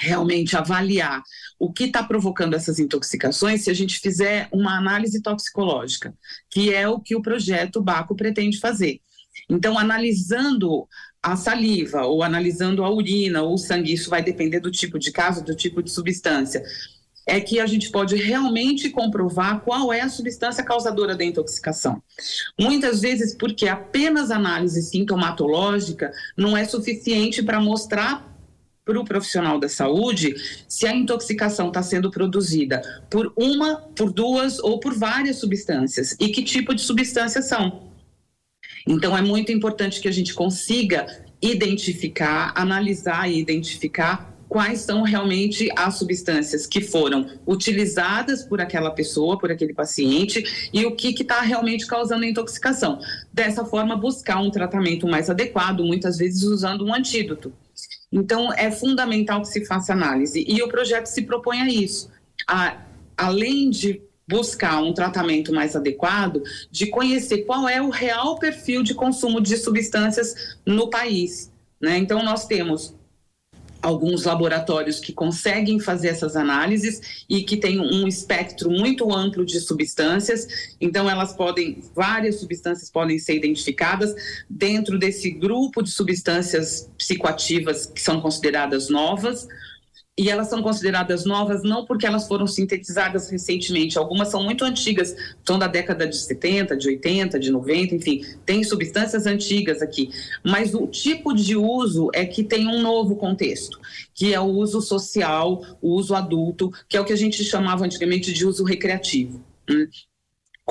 realmente 0.00 0.56
avaliar 0.56 1.22
o 1.58 1.70
que 1.70 1.84
está 1.84 2.02
provocando 2.02 2.54
essas 2.54 2.78
intoxicações 2.78 3.62
se 3.62 3.70
a 3.70 3.74
gente 3.74 3.98
fizer 3.98 4.48
uma 4.50 4.78
análise 4.78 5.20
toxicológica, 5.20 6.14
que 6.50 6.72
é 6.72 6.88
o 6.88 6.98
que 6.98 7.14
o 7.14 7.22
projeto 7.22 7.82
Baco 7.82 8.16
pretende 8.16 8.58
fazer. 8.58 9.00
Então, 9.48 9.78
analisando 9.78 10.88
a 11.22 11.36
saliva, 11.36 12.06
ou 12.06 12.22
analisando 12.22 12.82
a 12.82 12.90
urina, 12.90 13.42
ou 13.42 13.54
o 13.54 13.58
sangue, 13.58 13.92
isso 13.92 14.08
vai 14.08 14.22
depender 14.22 14.60
do 14.60 14.70
tipo 14.70 14.98
de 14.98 15.12
caso, 15.12 15.44
do 15.44 15.54
tipo 15.54 15.82
de 15.82 15.90
substância, 15.90 16.62
é 17.26 17.38
que 17.38 17.60
a 17.60 17.66
gente 17.66 17.90
pode 17.90 18.16
realmente 18.16 18.88
comprovar 18.88 19.60
qual 19.60 19.92
é 19.92 20.00
a 20.00 20.08
substância 20.08 20.64
causadora 20.64 21.14
da 21.14 21.24
intoxicação. 21.24 22.02
Muitas 22.58 23.00
vezes, 23.00 23.36
porque 23.36 23.68
apenas 23.68 24.30
análise 24.30 24.82
sintomatológica 24.82 26.10
não 26.36 26.56
é 26.56 26.64
suficiente 26.64 27.42
para 27.42 27.60
mostrar 27.60 28.29
para 28.90 29.00
o 29.00 29.04
profissional 29.04 29.58
da 29.58 29.68
saúde 29.68 30.34
se 30.68 30.86
a 30.86 30.94
intoxicação 30.94 31.68
está 31.68 31.82
sendo 31.82 32.10
produzida 32.10 32.82
por 33.08 33.32
uma, 33.36 33.76
por 33.76 34.12
duas 34.12 34.58
ou 34.58 34.80
por 34.80 34.94
várias 34.94 35.36
substâncias 35.36 36.16
e 36.18 36.28
que 36.28 36.42
tipo 36.42 36.74
de 36.74 36.82
substâncias 36.82 37.46
são. 37.46 37.88
Então, 38.86 39.16
é 39.16 39.22
muito 39.22 39.52
importante 39.52 40.00
que 40.00 40.08
a 40.08 40.12
gente 40.12 40.34
consiga 40.34 41.06
identificar, 41.40 42.52
analisar 42.56 43.30
e 43.30 43.38
identificar 43.38 44.30
quais 44.48 44.80
são 44.80 45.02
realmente 45.02 45.70
as 45.76 45.94
substâncias 45.94 46.66
que 46.66 46.80
foram 46.80 47.28
utilizadas 47.46 48.42
por 48.42 48.60
aquela 48.60 48.90
pessoa, 48.90 49.38
por 49.38 49.52
aquele 49.52 49.72
paciente 49.72 50.42
e 50.72 50.84
o 50.84 50.96
que 50.96 51.10
está 51.10 51.40
realmente 51.40 51.86
causando 51.86 52.24
a 52.24 52.28
intoxicação. 52.28 52.98
Dessa 53.32 53.64
forma, 53.64 53.94
buscar 53.94 54.40
um 54.40 54.50
tratamento 54.50 55.06
mais 55.06 55.30
adequado, 55.30 55.84
muitas 55.84 56.18
vezes 56.18 56.42
usando 56.42 56.84
um 56.84 56.92
antídoto. 56.92 57.52
Então, 58.12 58.52
é 58.52 58.70
fundamental 58.70 59.42
que 59.42 59.48
se 59.48 59.64
faça 59.64 59.92
análise. 59.92 60.44
E 60.46 60.62
o 60.62 60.68
projeto 60.68 61.06
se 61.06 61.22
propõe 61.22 61.60
a 61.60 61.68
isso. 61.68 62.10
A, 62.48 62.76
além 63.16 63.70
de 63.70 64.02
buscar 64.28 64.80
um 64.82 64.92
tratamento 64.92 65.52
mais 65.52 65.74
adequado, 65.74 66.42
de 66.70 66.86
conhecer 66.86 67.38
qual 67.38 67.68
é 67.68 67.82
o 67.82 67.90
real 67.90 68.38
perfil 68.38 68.82
de 68.82 68.94
consumo 68.94 69.40
de 69.40 69.56
substâncias 69.56 70.56
no 70.64 70.88
país. 70.88 71.52
Né? 71.80 71.98
Então, 71.98 72.22
nós 72.22 72.46
temos 72.46 72.94
alguns 73.82 74.24
laboratórios 74.24 75.00
que 75.00 75.12
conseguem 75.12 75.80
fazer 75.80 76.08
essas 76.08 76.36
análises 76.36 77.24
e 77.28 77.42
que 77.42 77.56
têm 77.56 77.80
um 77.80 78.06
espectro 78.06 78.70
muito 78.70 79.12
amplo 79.12 79.44
de 79.44 79.60
substâncias. 79.60 80.74
Então, 80.80 81.08
elas 81.08 81.32
podem, 81.32 81.82
várias 81.94 82.40
substâncias 82.40 82.90
podem 82.90 83.18
ser 83.18 83.36
identificadas 83.36 84.14
dentro 84.48 84.98
desse 84.98 85.30
grupo 85.30 85.82
de 85.82 85.90
substâncias 85.90 86.90
psicoativas 86.98 87.86
que 87.86 88.00
são 88.00 88.20
consideradas 88.20 88.88
novas 88.88 89.48
e 90.18 90.28
elas 90.28 90.48
são 90.48 90.62
consideradas 90.62 91.24
novas 91.24 91.62
não 91.62 91.84
porque 91.84 92.06
elas 92.06 92.28
foram 92.28 92.46
sintetizadas 92.46 93.30
recentemente, 93.30 93.96
algumas 93.96 94.28
são 94.28 94.42
muito 94.42 94.64
antigas, 94.64 95.14
são 95.46 95.58
da 95.58 95.66
década 95.66 96.06
de 96.06 96.16
70, 96.16 96.76
de 96.76 96.88
80, 96.88 97.38
de 97.38 97.50
90, 97.50 97.94
enfim, 97.94 98.22
tem 98.44 98.62
substâncias 98.62 99.26
antigas 99.26 99.80
aqui, 99.80 100.10
mas 100.44 100.74
o 100.74 100.86
tipo 100.86 101.32
de 101.32 101.56
uso 101.56 102.10
é 102.12 102.26
que 102.26 102.44
tem 102.44 102.68
um 102.68 102.82
novo 102.82 103.16
contexto, 103.16 103.78
que 104.14 104.34
é 104.34 104.40
o 104.40 104.44
uso 104.44 104.80
social, 104.80 105.64
o 105.80 105.94
uso 105.94 106.14
adulto, 106.14 106.70
que 106.88 106.96
é 106.96 107.00
o 107.00 107.04
que 107.04 107.12
a 107.12 107.16
gente 107.16 107.42
chamava 107.44 107.84
antigamente 107.84 108.32
de 108.32 108.44
uso 108.44 108.64
recreativo. 108.64 109.42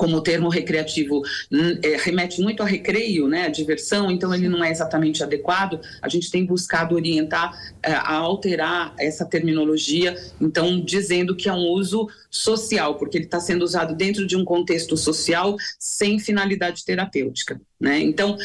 Como 0.00 0.16
o 0.16 0.22
termo 0.22 0.48
recreativo 0.48 1.20
hum, 1.52 1.78
é, 1.82 1.98
remete 1.98 2.40
muito 2.40 2.62
a 2.62 2.66
recreio, 2.66 3.28
né, 3.28 3.42
a 3.44 3.48
diversão, 3.50 4.10
então 4.10 4.34
ele 4.34 4.48
não 4.48 4.64
é 4.64 4.70
exatamente 4.70 5.22
adequado. 5.22 5.78
A 6.00 6.08
gente 6.08 6.30
tem 6.30 6.46
buscado 6.46 6.94
orientar 6.94 7.52
é, 7.82 7.92
a 7.92 8.14
alterar 8.14 8.94
essa 8.98 9.26
terminologia, 9.26 10.16
então 10.40 10.80
dizendo 10.80 11.36
que 11.36 11.50
é 11.50 11.52
um 11.52 11.68
uso 11.68 12.08
social, 12.30 12.94
porque 12.94 13.18
ele 13.18 13.26
está 13.26 13.40
sendo 13.40 13.62
usado 13.62 13.94
dentro 13.94 14.26
de 14.26 14.38
um 14.38 14.44
contexto 14.44 14.96
social 14.96 15.54
sem 15.78 16.18
finalidade 16.18 16.82
terapêutica. 16.82 17.60
Né? 17.78 17.98
Então, 17.98 18.38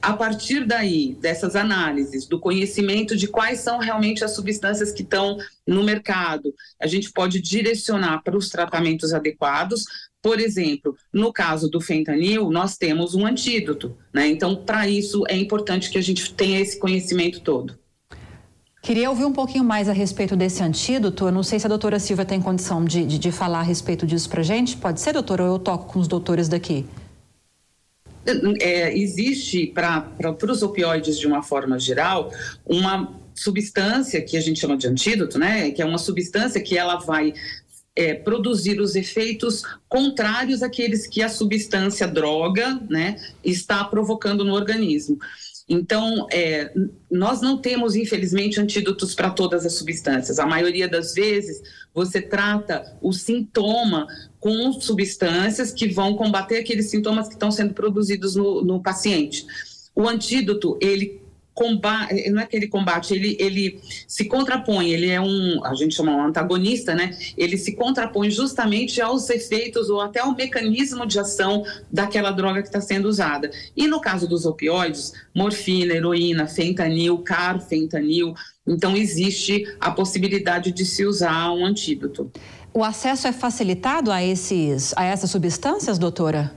a 0.00 0.12
partir 0.12 0.64
daí, 0.64 1.16
dessas 1.20 1.56
análises, 1.56 2.26
do 2.26 2.38
conhecimento 2.38 3.16
de 3.16 3.26
quais 3.26 3.60
são 3.60 3.78
realmente 3.78 4.24
as 4.24 4.34
substâncias 4.34 4.92
que 4.92 5.02
estão 5.02 5.36
no 5.66 5.82
mercado, 5.82 6.54
a 6.80 6.86
gente 6.86 7.12
pode 7.12 7.40
direcionar 7.40 8.22
para 8.22 8.36
os 8.36 8.48
tratamentos 8.48 9.12
adequados, 9.12 9.84
por 10.26 10.40
exemplo, 10.40 10.96
no 11.12 11.32
caso 11.32 11.70
do 11.70 11.80
fentanil, 11.80 12.50
nós 12.50 12.76
temos 12.76 13.14
um 13.14 13.24
antídoto, 13.24 13.96
né? 14.12 14.26
Então, 14.26 14.56
para 14.56 14.88
isso 14.88 15.22
é 15.28 15.36
importante 15.36 15.88
que 15.88 15.96
a 15.96 16.00
gente 16.00 16.34
tenha 16.34 16.58
esse 16.58 16.80
conhecimento 16.80 17.40
todo. 17.42 17.78
Queria 18.82 19.08
ouvir 19.08 19.24
um 19.24 19.32
pouquinho 19.32 19.62
mais 19.62 19.88
a 19.88 19.92
respeito 19.92 20.34
desse 20.34 20.64
antídoto. 20.64 21.26
Eu 21.26 21.30
não 21.30 21.44
sei 21.44 21.60
se 21.60 21.66
a 21.66 21.68
doutora 21.68 22.00
Silvia 22.00 22.24
tem 22.24 22.42
condição 22.42 22.84
de, 22.84 23.06
de, 23.06 23.20
de 23.20 23.30
falar 23.30 23.60
a 23.60 23.62
respeito 23.62 24.04
disso 24.04 24.28
para 24.28 24.42
gente. 24.42 24.76
Pode 24.76 25.00
ser, 25.00 25.12
doutora, 25.12 25.44
ou 25.44 25.48
eu 25.54 25.58
toco 25.60 25.92
com 25.92 26.00
os 26.00 26.08
doutores 26.08 26.48
daqui? 26.48 26.84
É, 28.60 28.98
existe 28.98 29.68
para 29.68 30.10
os 30.50 30.60
opioides, 30.60 31.20
de 31.20 31.28
uma 31.28 31.44
forma 31.44 31.78
geral, 31.78 32.32
uma 32.64 33.14
substância 33.32 34.20
que 34.20 34.36
a 34.36 34.40
gente 34.40 34.58
chama 34.58 34.76
de 34.76 34.88
antídoto, 34.88 35.38
né? 35.38 35.70
Que 35.70 35.82
é 35.82 35.84
uma 35.84 35.98
substância 35.98 36.60
que 36.60 36.76
ela 36.76 36.96
vai 36.96 37.32
é, 37.96 38.14
produzir 38.14 38.80
os 38.80 38.94
efeitos 38.94 39.62
contrários 39.88 40.62
àqueles 40.62 41.06
que 41.06 41.22
a 41.22 41.28
substância 41.28 42.06
droga 42.06 42.78
né, 42.90 43.16
está 43.42 43.82
provocando 43.84 44.44
no 44.44 44.52
organismo. 44.52 45.18
Então, 45.68 46.28
é, 46.30 46.72
nós 47.10 47.40
não 47.40 47.58
temos, 47.58 47.96
infelizmente, 47.96 48.60
antídotos 48.60 49.16
para 49.16 49.30
todas 49.30 49.66
as 49.66 49.72
substâncias. 49.74 50.38
A 50.38 50.46
maioria 50.46 50.86
das 50.86 51.12
vezes, 51.12 51.60
você 51.92 52.20
trata 52.20 52.96
o 53.00 53.12
sintoma 53.12 54.06
com 54.38 54.72
substâncias 54.74 55.72
que 55.72 55.88
vão 55.88 56.14
combater 56.14 56.58
aqueles 56.58 56.88
sintomas 56.88 57.26
que 57.26 57.34
estão 57.34 57.50
sendo 57.50 57.74
produzidos 57.74 58.36
no, 58.36 58.62
no 58.62 58.80
paciente. 58.80 59.44
O 59.92 60.08
antídoto, 60.08 60.78
ele 60.80 61.25
combate, 61.56 62.30
não 62.30 62.42
é 62.42 62.46
que 62.46 62.54
ele 62.54 62.68
combate, 62.68 63.14
ele, 63.14 63.34
ele 63.40 63.80
se 64.06 64.26
contrapõe, 64.26 64.90
ele 64.90 65.08
é 65.08 65.18
um, 65.18 65.64
a 65.64 65.74
gente 65.74 65.94
chama 65.94 66.12
um 66.12 66.26
antagonista, 66.26 66.94
né? 66.94 67.16
Ele 67.34 67.56
se 67.56 67.74
contrapõe 67.74 68.30
justamente 68.30 69.00
aos 69.00 69.28
efeitos 69.30 69.88
ou 69.88 70.02
até 70.02 70.20
ao 70.20 70.36
mecanismo 70.36 71.06
de 71.06 71.18
ação 71.18 71.64
daquela 71.90 72.30
droga 72.30 72.60
que 72.60 72.68
está 72.68 72.80
sendo 72.82 73.08
usada. 73.08 73.50
E 73.74 73.86
no 73.86 74.02
caso 74.02 74.28
dos 74.28 74.44
opioides, 74.44 75.14
morfina, 75.34 75.94
heroína, 75.94 76.46
fentanil, 76.46 77.18
carfentanil, 77.18 78.34
então 78.66 78.94
existe 78.94 79.64
a 79.80 79.90
possibilidade 79.90 80.70
de 80.72 80.84
se 80.84 81.06
usar 81.06 81.50
um 81.52 81.64
antídoto. 81.64 82.30
O 82.74 82.84
acesso 82.84 83.26
é 83.26 83.32
facilitado 83.32 84.12
a 84.12 84.22
esses 84.22 84.92
a 84.94 85.04
essas 85.04 85.30
substâncias, 85.30 85.98
doutora? 85.98 86.52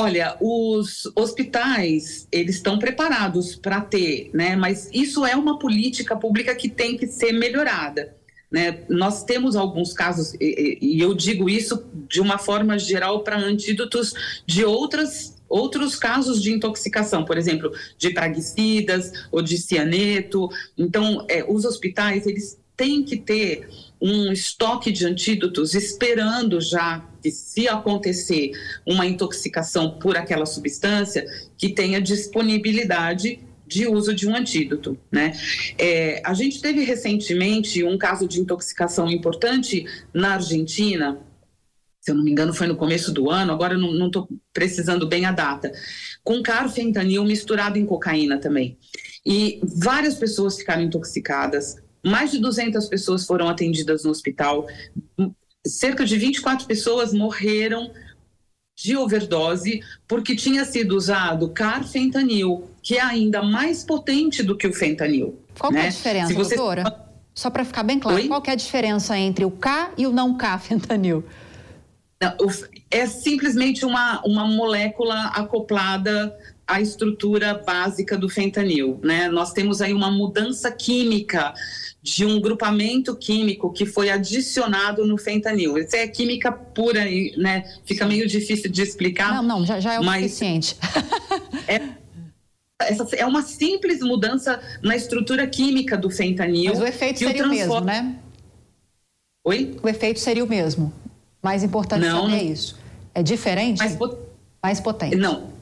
Olha, 0.00 0.36
os 0.40 1.10
hospitais, 1.16 2.28
eles 2.30 2.54
estão 2.54 2.78
preparados 2.78 3.56
para 3.56 3.80
ter, 3.80 4.30
né? 4.32 4.54
Mas 4.54 4.88
isso 4.92 5.26
é 5.26 5.34
uma 5.34 5.58
política 5.58 6.14
pública 6.14 6.54
que 6.54 6.68
tem 6.68 6.96
que 6.96 7.08
ser 7.08 7.32
melhorada. 7.32 8.16
Né? 8.48 8.84
Nós 8.88 9.24
temos 9.24 9.56
alguns 9.56 9.92
casos, 9.92 10.34
e, 10.40 11.00
eu 11.00 11.12
digo 11.14 11.50
isso 11.50 11.84
de 12.08 12.20
uma 12.20 12.38
forma 12.38 12.78
geral 12.78 13.24
para 13.24 13.36
antídotos 13.36 14.14
de 14.46 14.64
outras 14.64 15.36
outros 15.48 15.96
casos 15.96 16.40
de 16.42 16.52
intoxicação, 16.52 17.24
por 17.24 17.36
exemplo, 17.36 17.72
de 17.96 18.10
praguicidas 18.10 19.10
ou 19.32 19.42
de 19.42 19.58
cianeto. 19.58 20.48
Então, 20.76 21.24
é, 21.26 21.42
os 21.42 21.64
hospitais, 21.64 22.24
eles 22.24 22.60
têm 22.76 23.02
que 23.02 23.16
ter 23.16 23.66
um 24.00 24.32
estoque 24.32 24.92
de 24.92 25.06
antídotos 25.06 25.74
esperando 25.74 26.60
já 26.60 27.04
que 27.22 27.30
se 27.30 27.68
acontecer 27.68 28.52
uma 28.86 29.06
intoxicação 29.06 29.98
por 29.98 30.16
aquela 30.16 30.46
substância, 30.46 31.26
que 31.56 31.68
tenha 31.68 32.00
disponibilidade 32.00 33.40
de 33.66 33.86
uso 33.86 34.14
de 34.14 34.26
um 34.26 34.34
antídoto, 34.34 34.98
né? 35.12 35.32
É, 35.76 36.22
a 36.24 36.32
gente 36.32 36.60
teve 36.60 36.82
recentemente 36.82 37.84
um 37.84 37.98
caso 37.98 38.26
de 38.26 38.40
intoxicação 38.40 39.10
importante 39.10 39.84
na 40.12 40.34
Argentina, 40.34 41.18
se 42.00 42.10
eu 42.10 42.14
não 42.14 42.24
me 42.24 42.30
engano 42.30 42.54
foi 42.54 42.66
no 42.66 42.76
começo 42.76 43.12
do 43.12 43.28
ano, 43.30 43.52
agora 43.52 43.76
não 43.76 44.06
estou 44.06 44.26
precisando 44.54 45.06
bem 45.06 45.26
a 45.26 45.32
data, 45.32 45.70
com 46.24 46.42
carfentanil 46.42 47.22
misturado 47.24 47.78
em 47.78 47.84
cocaína 47.84 48.38
também. 48.38 48.78
E 49.26 49.60
várias 49.62 50.14
pessoas 50.14 50.56
ficaram 50.56 50.82
intoxicadas, 50.82 51.76
mais 52.04 52.30
de 52.30 52.38
200 52.38 52.86
pessoas 52.86 53.26
foram 53.26 53.48
atendidas 53.48 54.04
no 54.04 54.10
hospital, 54.10 54.66
cerca 55.66 56.04
de 56.04 56.16
24 56.16 56.66
pessoas 56.66 57.12
morreram 57.12 57.90
de 58.76 58.96
overdose 58.96 59.80
porque 60.06 60.36
tinha 60.36 60.64
sido 60.64 60.96
usado 60.96 61.48
carfentanil, 61.50 62.70
que 62.82 62.96
é 62.96 63.02
ainda 63.02 63.42
mais 63.42 63.82
potente 63.82 64.42
do 64.42 64.56
que 64.56 64.66
o 64.66 64.72
fentanil. 64.72 65.38
Qual 65.58 65.72
né? 65.72 65.84
é 65.84 65.86
a 65.86 65.90
diferença, 65.90 66.34
você... 66.34 66.56
doutora? 66.56 67.08
Só 67.34 67.50
para 67.50 67.64
ficar 67.64 67.84
bem 67.84 68.00
claro, 68.00 68.18
Oi? 68.18 68.26
qual 68.26 68.42
é 68.46 68.50
a 68.50 68.54
diferença 68.56 69.16
entre 69.16 69.44
o 69.44 69.50
K 69.50 69.92
e 69.96 70.06
o 70.06 70.12
não 70.12 70.36
K 70.36 70.58
fentanil? 70.58 71.24
Não, 72.20 72.34
é 72.90 73.06
simplesmente 73.06 73.84
uma, 73.84 74.20
uma 74.24 74.44
molécula 74.44 75.26
acoplada 75.26 76.36
à 76.68 76.80
estrutura 76.82 77.54
básica 77.54 78.16
do 78.16 78.28
fentanil. 78.28 79.00
Né? 79.02 79.28
Nós 79.28 79.52
temos 79.52 79.80
aí 79.80 79.94
uma 79.94 80.10
mudança 80.10 80.70
química 80.70 81.54
de 82.02 82.26
um 82.26 82.40
grupamento 82.40 83.16
químico 83.16 83.72
que 83.72 83.86
foi 83.86 84.10
adicionado 84.10 85.06
no 85.06 85.16
fentanil. 85.16 85.78
Isso 85.78 85.96
é 85.96 86.06
química 86.06 86.52
pura, 86.52 87.04
né? 87.36 87.64
Fica 87.84 88.06
meio 88.06 88.28
difícil 88.28 88.70
de 88.70 88.82
explicar. 88.82 89.34
Não, 89.34 89.42
não, 89.42 89.66
já, 89.66 89.80
já 89.80 89.94
é 89.94 90.00
o 90.00 90.04
suficiente. 90.04 90.76
é, 91.66 91.80
essa 92.80 93.04
é 93.16 93.26
uma 93.26 93.42
simples 93.42 94.00
mudança 94.00 94.60
na 94.82 94.94
estrutura 94.94 95.46
química 95.46 95.96
do 95.96 96.10
fentanil. 96.10 96.70
Mas 96.70 96.80
o 96.80 96.86
efeito 96.86 97.18
seria 97.18 97.44
o, 97.44 97.48
mesmo, 97.48 97.80
né? 97.80 98.14
Oi? 99.44 99.76
O 99.82 99.88
efeito 99.88 100.20
seria 100.20 100.44
o 100.44 100.48
mesmo. 100.48 100.92
Mais 101.42 101.62
importante 101.62 102.02
não, 102.02 102.24
saber 102.24 102.36
é 102.36 102.42
isso. 102.42 102.78
É 103.14 103.22
diferente? 103.22 103.78
Mais, 103.78 103.96
pot... 103.96 104.16
mais 104.62 104.80
potente. 104.80 105.16
Não, 105.16 105.57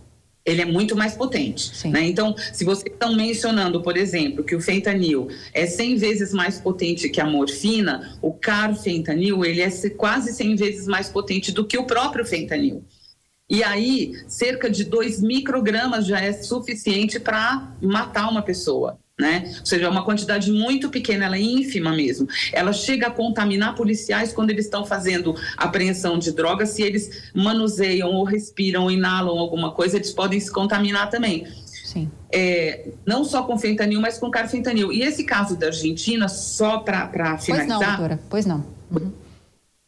ele 0.46 0.62
é 0.62 0.64
muito 0.64 0.94
mais 0.96 1.14
potente. 1.14 1.88
Né? 1.88 2.06
Então, 2.06 2.34
se 2.52 2.64
vocês 2.64 2.92
estão 2.92 3.16
mencionando, 3.16 3.82
por 3.82 3.96
exemplo, 3.96 4.44
que 4.44 4.54
o 4.54 4.60
fentanil 4.60 5.28
é 5.52 5.66
100 5.66 5.96
vezes 5.96 6.32
mais 6.32 6.60
potente 6.60 7.08
que 7.08 7.20
a 7.20 7.26
morfina, 7.26 8.16
o 8.22 8.32
carfentanil 8.32 9.44
ele 9.44 9.60
é 9.60 9.70
quase 9.90 10.32
100 10.32 10.54
vezes 10.54 10.86
mais 10.86 11.08
potente 11.08 11.50
do 11.50 11.66
que 11.66 11.76
o 11.76 11.84
próprio 11.84 12.24
fentanil. 12.24 12.84
E 13.50 13.62
aí, 13.62 14.12
cerca 14.28 14.70
de 14.70 14.84
2 14.84 15.20
microgramas 15.20 16.06
já 16.06 16.20
é 16.20 16.32
suficiente 16.32 17.18
para 17.18 17.76
matar 17.82 18.28
uma 18.28 18.42
pessoa 18.42 18.98
né? 19.18 19.54
Ou 19.60 19.66
seja, 19.66 19.86
é 19.86 19.88
uma 19.88 20.04
quantidade 20.04 20.50
muito 20.52 20.90
pequena, 20.90 21.24
ela 21.24 21.36
é 21.36 21.40
ínfima 21.40 21.92
mesmo. 21.92 22.28
Ela 22.52 22.72
chega 22.72 23.06
a 23.06 23.10
contaminar 23.10 23.74
policiais 23.74 24.32
quando 24.32 24.50
eles 24.50 24.66
estão 24.66 24.84
fazendo 24.84 25.34
apreensão 25.56 26.18
de 26.18 26.32
drogas, 26.32 26.70
se 26.70 26.82
eles 26.82 27.30
manuseiam 27.34 28.10
ou 28.10 28.24
respiram 28.24 28.84
ou 28.84 28.90
inalam 28.90 29.38
alguma 29.38 29.72
coisa, 29.72 29.96
eles 29.96 30.12
podem 30.12 30.38
se 30.38 30.52
contaminar 30.52 31.08
também. 31.08 31.46
Sim. 31.64 32.10
É, 32.30 32.90
não 33.06 33.24
só 33.24 33.44
com 33.44 33.56
fentanil, 33.56 34.00
mas 34.00 34.18
com 34.18 34.30
carfentanil. 34.30 34.92
E 34.92 35.02
esse 35.02 35.24
caso 35.24 35.56
da 35.56 35.68
Argentina, 35.68 36.28
só 36.28 36.78
para 36.78 37.38
finalizar... 37.38 37.46
Pois 37.46 37.68
não, 37.68 37.78
doutora, 37.78 38.20
pois 38.28 38.46
não. 38.46 38.66
Uhum. 38.90 39.12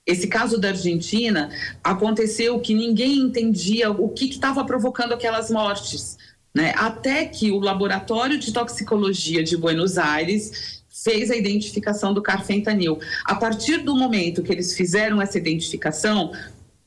Esse 0.06 0.26
caso 0.26 0.58
da 0.58 0.68
Argentina, 0.68 1.50
aconteceu 1.84 2.58
que 2.60 2.72
ninguém 2.72 3.18
entendia 3.18 3.90
o 3.90 4.08
que 4.08 4.24
estava 4.24 4.64
provocando 4.64 5.12
aquelas 5.12 5.50
mortes 5.50 6.16
né? 6.58 6.74
Até 6.76 7.24
que 7.24 7.52
o 7.52 7.60
Laboratório 7.60 8.36
de 8.36 8.52
Toxicologia 8.52 9.44
de 9.44 9.56
Buenos 9.56 9.96
Aires 9.96 10.82
fez 11.04 11.30
a 11.30 11.36
identificação 11.36 12.12
do 12.12 12.20
carfentanil. 12.20 12.98
A 13.24 13.36
partir 13.36 13.78
do 13.78 13.94
momento 13.94 14.42
que 14.42 14.50
eles 14.50 14.74
fizeram 14.76 15.22
essa 15.22 15.38
identificação, 15.38 16.32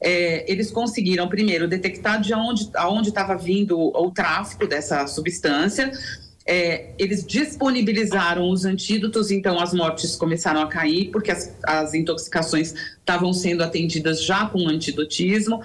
é, 0.02 0.52
eles 0.52 0.70
conseguiram, 0.72 1.26
primeiro, 1.30 1.70
detectar 1.70 2.20
de 2.20 2.34
onde 2.34 3.08
estava 3.08 3.38
vindo 3.38 3.80
o, 3.80 4.08
o, 4.08 4.12
tráfico 4.12 4.68
dessa 4.68 5.08
substância. 5.08 5.90
É, 6.46 6.90
eles 7.00 7.26
disponibilizaram 7.26 8.50
os 8.50 8.66
antídotos, 8.66 9.32
então 9.32 9.58
as 9.58 9.74
mortes 9.74 10.18
começaram 10.18 10.62
a 10.62 10.68
cair, 10.68 11.12
porque 11.12 11.32
as, 11.32 11.56
as 11.64 11.94
intoxicações 11.94 12.74
estavam 13.00 13.32
sendo 13.32 13.64
atendidas 13.64 14.22
já 14.22 14.48
com 14.48 14.68
antidotismo 14.68 15.62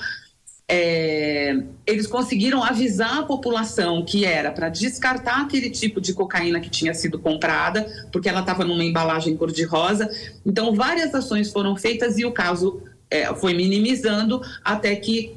é, 0.69 1.57
eles 1.87 2.07
conseguiram 2.07 2.63
avisar 2.63 3.19
a 3.19 3.23
população 3.23 4.05
que 4.05 4.25
era 4.25 4.51
para 4.51 4.69
descartar 4.69 5.43
aquele 5.43 5.71
tipo 5.71 6.01
de 6.01 6.13
cocaína 6.13 6.59
que 6.59 6.69
tinha 6.69 6.93
sido 6.93 7.19
comprada, 7.19 7.87
porque 8.11 8.29
ela 8.29 8.41
estava 8.41 8.65
numa 8.65 8.85
embalagem 8.85 9.37
cor-de-rosa. 9.37 10.11
Então, 10.45 10.75
várias 10.75 11.15
ações 11.15 11.53
foram 11.53 11.77
feitas 11.77 12.19
e 12.19 12.25
o 12.25 12.33
caso 12.33 12.83
é, 13.09 13.33
foi 13.35 13.55
minimizando 13.55 14.43
até 14.65 14.97
que 14.97 15.37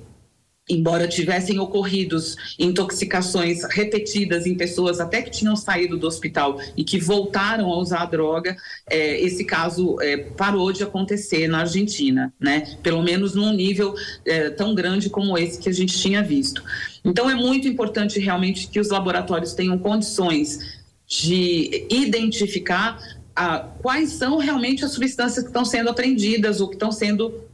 embora 0.69 1.08
tivessem 1.08 1.60
ocorridos 1.60 2.36
intoxicações 2.60 3.63
repetidas 3.71 4.45
em 4.45 4.55
pessoas 4.55 4.99
até 4.99 5.21
que 5.21 5.32
tinham 5.32 5.55
saído 5.55 5.97
do 5.97 6.05
hospital 6.05 6.60
e 6.77 6.84
que 6.84 6.99
voltaram 6.99 7.71
a 7.71 7.77
usar 7.77 8.01
a 8.01 8.05
droga, 8.05 8.55
é, 8.89 9.19
esse 9.19 9.43
caso 9.43 9.99
é, 9.99 10.17
parou 10.17 10.71
de 10.71 10.84
acontecer 10.84 11.47
na 11.47 11.62
Argentina, 11.62 12.32
né? 12.39 12.77
Pelo 12.84 13.01
menos 13.01 13.34
num 13.34 13.51
nível 13.53 13.95
é, 14.25 14.49
tão 14.51 14.75
grande 14.75 15.10
como 15.10 15.38
esse 15.38 15.58
que 15.58 15.69
a 15.69 15.73
gente 15.73 15.97
tinha 15.97 16.21
visto. 16.21 16.63
Então 17.03 17.29
é 17.29 17.36
muito 17.36 17.67
importante 17.67 18.19
realmente 18.19 18.67
que 18.67 18.79
os 18.79 18.89
laboratórios 18.89 19.53
tenham 19.53 19.77
condições 19.77 20.79
de 21.08 21.88
identificar 21.89 22.99
a, 23.36 23.60
quais 23.60 24.12
são 24.12 24.38
realmente 24.38 24.84
as 24.86 24.91
substâncias 24.91 25.43
que 25.43 25.49
estão 25.49 25.65
sendo 25.65 25.89
apreendidas 25.89 26.62
ou 26.62 26.67
que 26.67 26.75
estão 26.75 26.91
sendo 26.91 27.48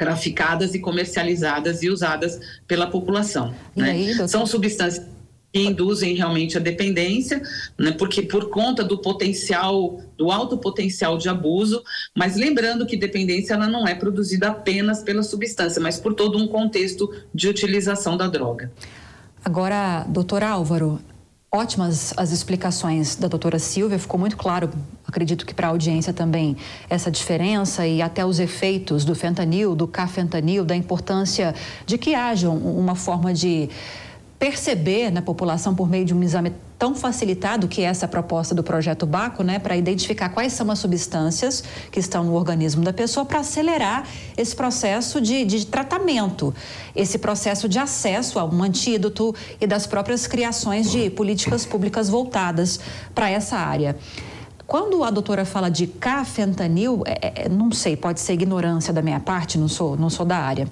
traficadas 0.00 0.74
e 0.74 0.78
comercializadas 0.78 1.82
e 1.82 1.90
usadas 1.90 2.40
pela 2.66 2.86
população. 2.86 3.54
Né? 3.76 3.90
Aí, 3.90 4.28
São 4.28 4.46
substâncias 4.46 5.06
que 5.52 5.60
induzem 5.60 6.14
realmente 6.14 6.56
a 6.56 6.60
dependência, 6.60 7.42
né, 7.76 7.92
porque 7.92 8.22
por 8.22 8.48
conta 8.48 8.82
do 8.82 8.96
potencial, 8.96 10.00
do 10.16 10.30
alto 10.30 10.56
potencial 10.56 11.18
de 11.18 11.28
abuso, 11.28 11.82
mas 12.16 12.34
lembrando 12.34 12.86
que 12.86 12.96
dependência 12.96 13.52
ela 13.52 13.66
não 13.66 13.86
é 13.86 13.94
produzida 13.94 14.48
apenas 14.48 15.02
pela 15.02 15.22
substância, 15.22 15.82
mas 15.82 16.00
por 16.00 16.14
todo 16.14 16.38
um 16.38 16.48
contexto 16.48 17.12
de 17.34 17.48
utilização 17.48 18.16
da 18.16 18.26
droga. 18.26 18.72
Agora, 19.44 20.06
doutor 20.08 20.42
Álvaro, 20.42 20.98
Ótimas 21.52 22.14
as 22.16 22.30
explicações 22.30 23.16
da 23.16 23.26
doutora 23.26 23.58
Silvia, 23.58 23.98
ficou 23.98 24.20
muito 24.20 24.36
claro, 24.36 24.70
acredito 25.04 25.44
que 25.44 25.52
para 25.52 25.66
a 25.66 25.70
audiência 25.70 26.12
também, 26.12 26.56
essa 26.88 27.10
diferença 27.10 27.84
e 27.84 28.00
até 28.00 28.24
os 28.24 28.38
efeitos 28.38 29.04
do 29.04 29.16
fentanil, 29.16 29.74
do 29.74 29.88
cafentanil, 29.88 30.64
da 30.64 30.76
importância 30.76 31.52
de 31.84 31.98
que 31.98 32.14
haja 32.14 32.48
uma 32.48 32.94
forma 32.94 33.34
de 33.34 33.68
perceber 34.40 35.10
na 35.10 35.20
população 35.20 35.74
por 35.74 35.86
meio 35.86 36.06
de 36.06 36.14
um 36.14 36.22
exame 36.22 36.50
tão 36.78 36.94
facilitado 36.94 37.68
que 37.68 37.82
é 37.82 37.84
essa 37.84 38.08
proposta 38.08 38.54
do 38.54 38.62
projeto 38.62 39.04
Baco, 39.04 39.42
né, 39.42 39.58
para 39.58 39.76
identificar 39.76 40.30
quais 40.30 40.54
são 40.54 40.70
as 40.70 40.78
substâncias 40.78 41.62
que 41.92 42.00
estão 42.00 42.24
no 42.24 42.32
organismo 42.32 42.82
da 42.82 42.90
pessoa 42.90 43.26
para 43.26 43.40
acelerar 43.40 44.08
esse 44.38 44.56
processo 44.56 45.20
de, 45.20 45.44
de 45.44 45.66
tratamento, 45.66 46.54
esse 46.96 47.18
processo 47.18 47.68
de 47.68 47.78
acesso 47.78 48.38
a 48.38 48.44
um 48.46 48.62
antídoto 48.62 49.34
e 49.60 49.66
das 49.66 49.86
próprias 49.86 50.26
criações 50.26 50.90
de 50.90 51.10
políticas 51.10 51.66
públicas 51.66 52.08
voltadas 52.08 52.80
para 53.14 53.28
essa 53.28 53.58
área. 53.58 53.94
Quando 54.66 55.04
a 55.04 55.10
doutora 55.10 55.44
fala 55.44 55.68
de 55.68 55.86
cafentanil, 55.86 57.02
é, 57.04 57.42
é, 57.42 57.48
não 57.50 57.70
sei, 57.72 57.94
pode 57.94 58.20
ser 58.20 58.32
ignorância 58.32 58.90
da 58.90 59.02
minha 59.02 59.20
parte, 59.20 59.58
não 59.58 59.68
sou, 59.68 59.98
não 59.98 60.08
sou 60.08 60.24
da 60.24 60.38
área. 60.38 60.66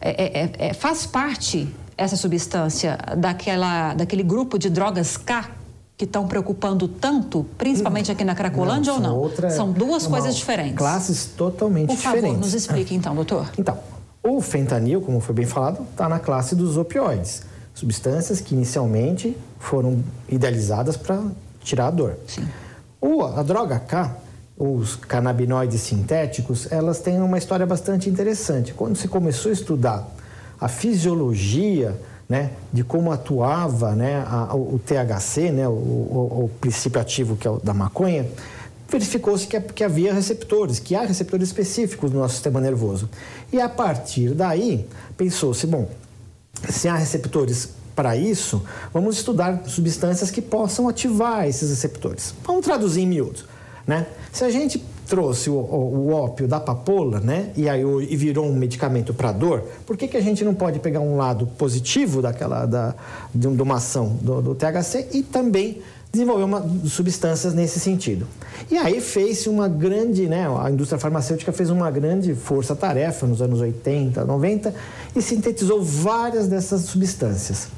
É, 0.00 0.40
é, 0.40 0.68
é 0.68 0.72
faz 0.72 1.04
parte 1.04 1.68
essa 2.02 2.16
substância 2.16 2.98
daquela, 3.16 3.94
daquele 3.94 4.22
grupo 4.22 4.58
de 4.58 4.68
drogas 4.68 5.16
K 5.16 5.48
que 5.96 6.04
estão 6.04 6.26
preocupando 6.26 6.88
tanto, 6.88 7.46
principalmente 7.56 8.10
aqui 8.10 8.24
na 8.24 8.34
Cracolândia 8.34 8.92
não, 8.92 8.98
ou 8.98 9.02
não? 9.02 9.16
Outra, 9.16 9.50
são 9.50 9.70
duas 9.70 10.06
coisas 10.06 10.34
diferentes. 10.34 10.76
Classes 10.76 11.26
totalmente 11.26 11.88
Por 11.88 11.96
diferentes. 11.96 12.20
Por 12.22 12.28
favor, 12.28 12.40
nos 12.40 12.54
explique 12.54 12.94
então, 12.94 13.14
doutor. 13.14 13.50
Então, 13.56 13.78
o 14.22 14.40
fentanil, 14.40 15.00
como 15.00 15.20
foi 15.20 15.34
bem 15.34 15.46
falado, 15.46 15.86
está 15.90 16.08
na 16.08 16.18
classe 16.18 16.54
dos 16.54 16.76
opioides. 16.76 17.42
Substâncias 17.74 18.40
que 18.40 18.54
inicialmente 18.54 19.36
foram 19.58 20.02
idealizadas 20.28 20.96
para 20.96 21.22
tirar 21.62 21.88
a 21.88 21.90
dor. 21.90 22.16
Sim. 22.26 22.46
O, 23.00 23.22
a 23.24 23.42
droga 23.42 23.78
K, 23.78 24.14
os 24.56 24.96
canabinoides 24.96 25.80
sintéticos, 25.80 26.70
elas 26.70 27.00
têm 27.00 27.20
uma 27.20 27.38
história 27.38 27.66
bastante 27.66 28.08
interessante. 28.08 28.74
Quando 28.74 28.96
se 28.96 29.08
começou 29.08 29.50
a 29.50 29.52
estudar 29.52 30.08
a 30.62 30.68
fisiologia 30.68 32.00
né, 32.28 32.52
de 32.72 32.84
como 32.84 33.10
atuava 33.10 33.96
né, 33.96 34.24
a, 34.24 34.54
o, 34.54 34.78
THC, 34.78 35.50
né, 35.50 35.66
o, 35.66 35.72
o, 35.72 36.44
o, 36.44 36.50
princípio 36.60 37.00
ativo 37.00 37.36
que 37.36 37.48
é 37.48 37.50
o 37.50 37.58
da 37.58 37.74
maconha, 37.74 38.26
verificou-se 38.88 39.44
que, 39.44 39.60
que, 39.60 39.82
havia 39.82 40.14
receptores, 40.14 40.78
que 40.78 40.94
há 40.94 41.02
receptores 41.02 41.48
específicos 41.48 42.12
no 42.12 42.20
nosso 42.20 42.34
sistema 42.34 42.60
nervoso. 42.60 43.10
E 43.52 43.60
a 43.60 43.68
partir 43.68 44.34
daí, 44.34 44.86
pensou-se, 45.16 45.66
bom, 45.66 45.90
se 46.70 46.86
há 46.86 46.94
receptores 46.94 47.70
para 47.96 48.16
isso, 48.16 48.62
vamos 48.94 49.16
estudar 49.16 49.64
substâncias 49.66 50.30
que 50.30 50.40
possam 50.40 50.88
ativar 50.88 51.48
esses 51.48 51.70
receptores. 51.70 52.34
Vamos 52.44 52.64
traduzir 52.64 53.02
em 53.02 53.06
miúdos. 53.06 53.44
Né? 53.84 54.06
Se 54.30 54.44
a 54.44 54.50
gente 54.50 54.78
trouxe 55.06 55.50
o, 55.50 55.54
o, 55.54 56.08
o, 56.08 56.12
ópio 56.12 56.46
da 56.48 56.60
papoula, 56.60 57.20
né, 57.20 57.50
e 57.56 57.68
aí 57.68 57.82
e 57.82 58.16
virou 58.16 58.46
um 58.46 58.54
medicamento 58.54 59.12
para 59.12 59.32
dor, 59.32 59.62
por 59.86 59.96
que, 59.96 60.08
que 60.08 60.16
a 60.16 60.20
gente 60.20 60.44
não 60.44 60.54
pode 60.54 60.78
pegar 60.78 61.00
um 61.00 61.16
lado 61.16 61.46
positivo 61.58 62.22
daquela 62.22 62.66
da, 62.66 62.94
de, 63.34 63.46
uma 63.46 63.76
ação 63.76 64.16
do, 64.20 64.40
do 64.40 64.54
THC 64.54 65.08
e 65.12 65.22
também 65.22 65.82
desenvolver 66.12 66.44
uma, 66.44 66.64
substâncias 66.86 67.54
nesse 67.54 67.80
sentido? 67.80 68.26
E 68.70 68.78
aí 68.78 69.00
fez-se 69.00 69.48
uma 69.48 69.68
grande, 69.68 70.26
né, 70.26 70.46
a 70.60 70.70
indústria 70.70 70.98
farmacêutica 70.98 71.52
fez 71.52 71.70
uma 71.70 71.90
grande 71.90 72.34
força-tarefa 72.34 73.26
nos 73.26 73.42
anos 73.42 73.60
80, 73.60 74.24
90 74.24 74.74
e 75.14 75.20
sintetizou 75.20 75.82
várias 75.82 76.48
dessas 76.48 76.82
substâncias. 76.82 77.68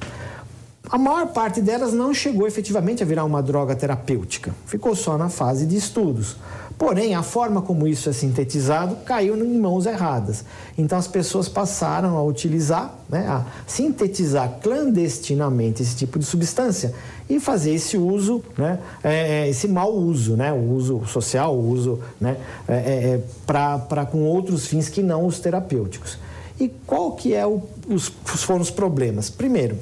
A 0.91 0.99
maior 0.99 1.29
parte 1.29 1.63
delas 1.63 1.95
não 1.95 2.13
chegou 2.13 2.47
efetivamente 2.47 3.03
a 3.03 3.07
virar 3.07 3.25
uma 3.25 3.43
droga 3.43 3.75
terapêutica, 3.75 4.55
ficou 4.67 4.95
só 4.95 5.17
na 5.17 5.31
fase 5.31 5.67
de 5.67 5.77
estudos. 5.77 6.37
Porém, 6.77 7.15
a 7.15 7.23
forma 7.23 7.63
como 7.63 7.87
isso 7.87 8.09
é 8.09 8.13
sintetizado 8.13 8.97
caiu 9.05 9.37
em 9.37 9.59
mãos 9.59 9.87
erradas. 9.87 10.45
Então, 10.77 10.99
as 10.99 11.07
pessoas 11.07 11.49
passaram 11.49 12.17
a 12.17 12.23
utilizar, 12.23 12.95
né, 13.09 13.27
a 13.29 13.45
sintetizar 13.67 14.59
clandestinamente 14.61 15.83
esse 15.83 15.95
tipo 15.95 16.19
de 16.19 16.25
substância 16.25 16.93
e 17.31 17.39
fazer 17.39 17.75
esse 17.75 17.97
uso, 17.97 18.43
né, 18.59 18.79
é, 19.03 19.45
é 19.45 19.49
esse 19.49 19.69
mau 19.69 19.95
uso, 19.95 20.37
né, 20.37 20.53
o 20.53 20.73
uso 20.73 21.03
social, 21.07 21.55
o 21.55 21.71
uso 21.71 22.01
né, 22.21 22.37
é, 22.67 22.75
é, 22.75 22.77
é 22.77 23.21
para 23.47 24.05
com 24.05 24.25
outros 24.25 24.67
fins 24.67 24.89
que 24.89 25.03
não 25.03 25.27
os 25.27 25.39
terapêuticos. 25.39 26.19
E 26.59 26.69
qual 26.87 27.13
que 27.13 27.35
é 27.35 27.47
o, 27.47 27.63
os, 27.89 28.13
foram 28.25 28.61
os 28.61 28.71
problemas? 28.71 29.31
Primeiro, 29.31 29.77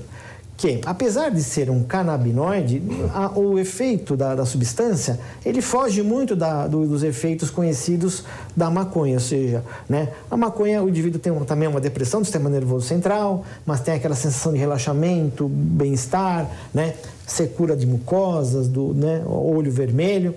que, 0.62 0.80
apesar 0.86 1.28
de 1.30 1.42
ser 1.42 1.68
um 1.68 1.82
canabinoide, 1.82 2.80
a, 3.12 3.36
o 3.36 3.58
efeito 3.58 4.16
da, 4.16 4.36
da, 4.36 4.46
substância 4.46 5.18
ele 5.44 5.60
foge 5.60 6.02
muito 6.02 6.36
da, 6.36 6.68
do, 6.68 6.86
dos 6.86 7.02
efeitos 7.02 7.50
conhecidos 7.50 8.22
da 8.56 8.70
maconha, 8.70 9.14
ou 9.14 9.20
seja, 9.20 9.64
né, 9.88 10.10
a 10.30 10.36
maconha 10.36 10.80
o 10.80 10.88
indivíduo 10.88 11.18
tem 11.18 11.34
também 11.40 11.66
uma 11.66 11.80
depressão 11.80 12.20
do 12.20 12.24
sistema 12.24 12.48
nervoso 12.48 12.86
central, 12.86 13.44
mas 13.66 13.80
tem 13.80 13.94
aquela 13.94 14.14
sensação 14.14 14.52
de 14.52 14.58
relaxamento, 14.58 15.48
bem-estar, 15.48 16.48
né, 16.72 16.94
secura 17.26 17.76
de 17.76 17.84
mucosas, 17.84 18.68
do 18.68 18.94
né, 18.94 19.20
olho 19.26 19.72
vermelho. 19.72 20.32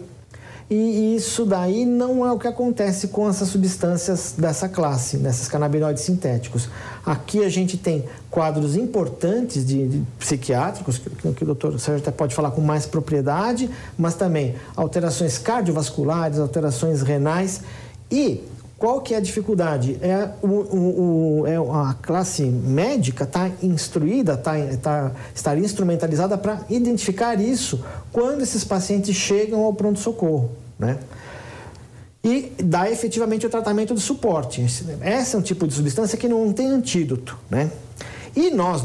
E 0.69 1.15
isso 1.15 1.45
daí 1.45 1.85
não 1.85 2.25
é 2.25 2.31
o 2.31 2.39
que 2.39 2.47
acontece 2.47 3.09
com 3.09 3.29
essas 3.29 3.49
substâncias 3.49 4.33
dessa 4.35 4.67
classe, 4.67 5.17
nessas 5.17 5.47
canabinoides 5.47 6.01
sintéticos. 6.01 6.67
Aqui 7.05 7.43
a 7.43 7.49
gente 7.49 7.77
tem 7.77 8.03
quadros 8.31 8.75
importantes 8.75 9.63
de, 9.63 9.87
de 9.87 10.03
psiquiátricos, 10.17 10.97
que, 10.97 11.33
que, 11.33 11.43
o 11.43 11.45
doutor 11.45 11.79
Sérgio 11.79 12.01
até 12.01 12.09
pode 12.09 12.33
falar 12.33 12.49
com 12.49 12.61
mais 12.61 12.87
propriedade, 12.87 13.69
mas 13.95 14.15
também 14.15 14.55
alterações 14.75 15.37
cardiovasculares, 15.37 16.39
alterações 16.39 17.03
renais 17.03 17.61
e 18.09 18.41
qual 18.77 18.99
que 19.01 19.13
é 19.13 19.17
a 19.17 19.21
dificuldade? 19.21 19.97
É, 20.01 20.29
o, 20.41 20.47
o, 20.47 21.41
o 21.41 21.47
é 21.47 21.55
a 21.55 21.93
classe 21.93 22.43
médica 22.43 23.23
está 23.23 23.49
instruída, 23.63 24.33
está 24.33 24.53
tá, 24.81 25.11
estar 25.33 25.57
instrumentalizada 25.57 26.37
para 26.37 26.59
identificar 26.69 27.39
isso 27.39 27.83
quando 28.11 28.41
esses 28.41 28.63
pacientes 28.63 29.15
chegam 29.15 29.63
ao 29.63 29.73
pronto-socorro, 29.73 30.51
né? 30.77 30.99
E 32.23 32.51
dá 32.61 32.89
efetivamente 32.89 33.45
o 33.45 33.49
tratamento 33.49 33.93
de 33.93 34.01
suporte. 34.01 34.61
Esse 34.61 35.35
é 35.35 35.39
um 35.39 35.43
tipo 35.43 35.67
de 35.67 35.73
substância 35.75 36.17
que 36.17 36.27
não 36.27 36.51
tem 36.51 36.67
antídoto, 36.67 37.37
né? 37.49 37.69
E 38.35 38.51
nós, 38.51 38.81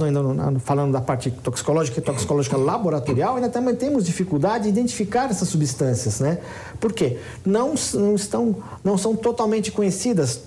falando 0.61 0.93
da 0.93 1.01
parte 1.01 1.29
toxicológica 1.29 1.99
e 1.99 2.03
toxicológica 2.03 2.57
laboratorial, 2.57 3.35
ainda 3.35 3.49
também 3.49 3.75
temos 3.75 4.07
dificuldade 4.07 4.65
de 4.65 4.71
identificar 4.71 5.29
essas 5.29 5.49
substâncias, 5.49 6.21
né? 6.21 6.39
Por 6.79 6.93
quê? 6.93 7.19
Não, 7.45 7.75
não, 7.95 8.15
estão, 8.15 8.55
não 8.85 8.97
são 8.97 9.17
totalmente 9.17 9.73
conhecidas 9.73 10.43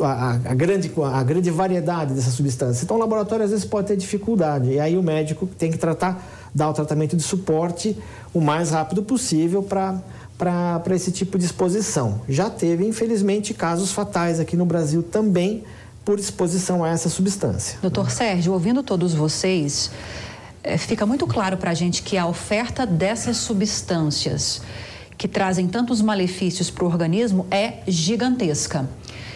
a, 0.00 0.04
a, 0.04 0.30
a, 0.32 0.54
grande, 0.54 0.90
a 1.00 1.22
grande 1.22 1.52
variedade 1.52 2.14
dessas 2.14 2.34
substâncias. 2.34 2.82
Então, 2.82 2.96
o 2.96 3.00
laboratório 3.00 3.44
às 3.44 3.52
vezes 3.52 3.64
pode 3.64 3.86
ter 3.86 3.96
dificuldade. 3.96 4.72
E 4.72 4.80
aí 4.80 4.96
o 4.96 5.02
médico 5.04 5.46
tem 5.46 5.70
que 5.70 5.78
tratar, 5.78 6.20
dar 6.52 6.68
o 6.68 6.72
tratamento 6.72 7.16
de 7.16 7.22
suporte 7.22 7.96
o 8.34 8.40
mais 8.40 8.70
rápido 8.70 9.04
possível 9.04 9.62
para 9.62 10.00
para 10.38 10.94
esse 10.94 11.10
tipo 11.10 11.36
de 11.36 11.44
exposição. 11.44 12.20
Já 12.28 12.48
teve, 12.48 12.86
infelizmente, 12.86 13.52
casos 13.52 13.90
fatais 13.90 14.38
aqui 14.38 14.56
no 14.56 14.64
Brasil 14.64 15.02
também 15.02 15.64
por 16.08 16.18
exposição 16.18 16.82
a 16.82 16.88
essa 16.88 17.10
substância. 17.10 17.78
Doutor 17.82 18.10
Sérgio, 18.10 18.54
ouvindo 18.54 18.82
todos 18.82 19.12
vocês, 19.12 19.90
é, 20.64 20.78
fica 20.78 21.04
muito 21.04 21.26
claro 21.26 21.58
para 21.58 21.72
a 21.72 21.74
gente 21.74 22.02
que 22.02 22.16
a 22.16 22.26
oferta 22.26 22.86
dessas 22.86 23.36
substâncias 23.36 24.62
que 25.18 25.28
trazem 25.28 25.68
tantos 25.68 26.00
malefícios 26.00 26.70
para 26.70 26.84
o 26.84 26.86
organismo 26.86 27.46
é 27.50 27.80
gigantesca. 27.86 28.88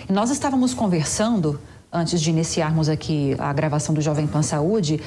E 0.08 0.12
nós 0.14 0.30
estávamos 0.30 0.72
conversando, 0.72 1.60
antes 1.92 2.18
de 2.22 2.30
iniciarmos 2.30 2.88
aqui 2.88 3.36
a 3.38 3.52
gravação 3.52 3.94
do 3.94 4.00
Jovem 4.00 4.26
Pan 4.26 4.40
Saúde, 4.40 4.98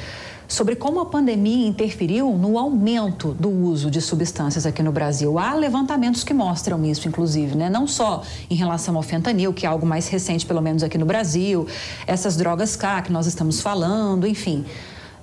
sobre 0.48 0.76
como 0.76 1.00
a 1.00 1.06
pandemia 1.06 1.68
interferiu 1.68 2.32
no 2.38 2.58
aumento 2.58 3.34
do 3.34 3.50
uso 3.50 3.90
de 3.90 4.02
substâncias 4.02 4.66
aqui 4.66 4.84
no 4.84 4.92
Brasil. 4.92 5.40
Há 5.40 5.54
levantamentos 5.54 6.24
que 6.24 6.34
mostram 6.34 6.84
isso, 6.86 7.08
inclusive, 7.08 7.56
né? 7.56 7.70
Não 7.70 7.88
só 7.88 8.24
em 8.50 8.56
relação 8.56 8.96
ao 8.96 9.04
fentanil, 9.04 9.54
que 9.54 9.66
é 9.66 9.70
algo 9.70 9.86
mais 9.86 10.08
recente, 10.08 10.46
pelo 10.46 10.62
menos 10.62 10.84
aqui 10.84 10.98
no 10.98 11.06
Brasil, 11.06 11.68
essas 12.06 12.36
drogas 12.36 12.76
K 12.76 13.02
que 13.02 13.12
nós 13.12 13.26
estamos 13.26 13.62
falando, 13.62 14.28
enfim. 14.28 14.66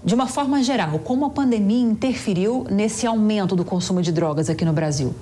De 0.05 0.15
uma 0.15 0.27
forma 0.27 0.63
geral, 0.63 0.99
como 0.99 1.25
a 1.25 1.31
pandemia 1.31 1.81
interferiu 1.81 2.67
nesse 2.69 3.07
aumento 3.07 3.55
do 3.55 3.65
consumo 3.65 4.03
de 4.03 4.11
drogas 4.11 4.51
aqui 4.51 4.65
no 4.65 4.73
Brasil? 4.73 5.15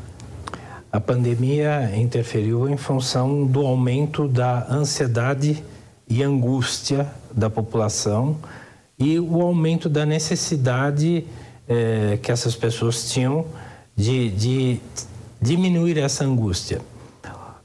A 0.91 0.99
pandemia 0.99 1.93
interferiu 1.97 2.69
em 2.69 2.77
função 2.77 3.47
do 3.47 3.61
aumento 3.61 4.27
da 4.27 4.67
ansiedade 4.69 5.63
e 6.09 6.23
angústia 6.23 7.07
da 7.31 7.49
população 7.49 8.37
e 9.01 9.19
o 9.19 9.41
aumento 9.41 9.89
da 9.89 10.05
necessidade 10.05 11.25
é, 11.67 12.19
que 12.23 12.31
essas 12.31 12.55
pessoas 12.55 13.11
tinham 13.11 13.47
de, 13.97 14.31
de 14.31 14.81
diminuir 15.41 15.97
essa 15.99 16.25
angústia. 16.25 16.83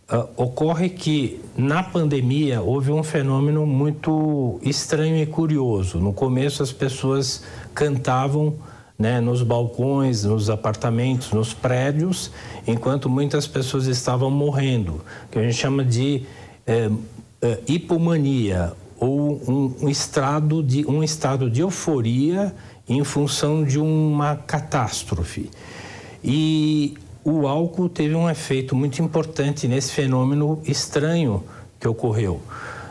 Uh, 0.08 0.30
ocorre 0.38 0.88
que 0.88 1.41
na 1.58 1.82
pandemia 1.82 2.62
houve 2.62 2.91
um 2.91 3.02
fenômeno 3.02 3.65
muito 3.65 4.60
estranho 4.62 5.17
e 5.17 5.26
curioso. 5.26 5.98
No 5.98 6.13
começo 6.13 6.62
as 6.62 6.71
pessoas 6.71 7.43
cantavam 7.74 8.54
né, 9.00 9.19
nos 9.19 9.41
balcões, 9.41 10.24
nos 10.24 10.48
apartamentos, 10.48 11.32
nos 11.32 11.56
prédios, 11.56 12.32
enquanto 12.67 13.10
muitas 13.10 13.48
pessoas 13.48 13.88
estavam 13.88 14.30
morrendo, 14.30 15.02
que 15.32 15.39
a 15.39 15.41
gente 15.41 15.56
chama 15.56 15.84
de 15.84 16.24
é, 16.67 16.89
é, 17.41 17.60
hipomania 17.67 18.74
ou 19.06 19.39
um, 19.48 19.86
um, 19.86 19.89
estado 19.89 20.63
de, 20.63 20.86
um 20.88 21.04
estado 21.04 21.50
de 21.50 21.62
euforia 21.62 22.54
em 22.89 23.04
função 23.04 23.63
de 23.63 23.80
uma 23.80 24.36
catástrofe. 24.36 25.50
E 26.24 26.96
o 27.24 27.48
álcool 27.48 27.88
teve 27.88 28.15
um 28.15 28.28
efeito 28.28 28.76
muito 28.76 29.02
importante 29.02 29.68
nesse 29.68 29.91
fenômeno 29.91 30.60
estranho 30.65 31.44
que 31.80 31.88
ocorreu. 31.88 32.41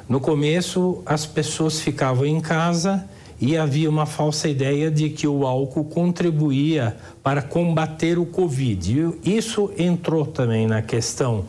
No 0.08 0.20
começo, 0.20 1.02
as 1.04 1.26
pessoas 1.26 1.80
ficavam 1.80 2.26
em 2.26 2.40
casa 2.40 3.04
e 3.40 3.56
havia 3.56 3.90
uma 3.90 4.06
falsa 4.06 4.48
ideia 4.48 4.90
de 4.90 5.10
que 5.10 5.26
o 5.26 5.44
álcool 5.44 5.84
contribuía 5.84 6.96
para 7.22 7.42
combater 7.42 8.18
o 8.18 8.26
Covid. 8.26 9.14
Isso 9.24 9.72
entrou 9.76 10.24
também 10.24 10.66
na 10.66 10.80
questão 10.80 11.46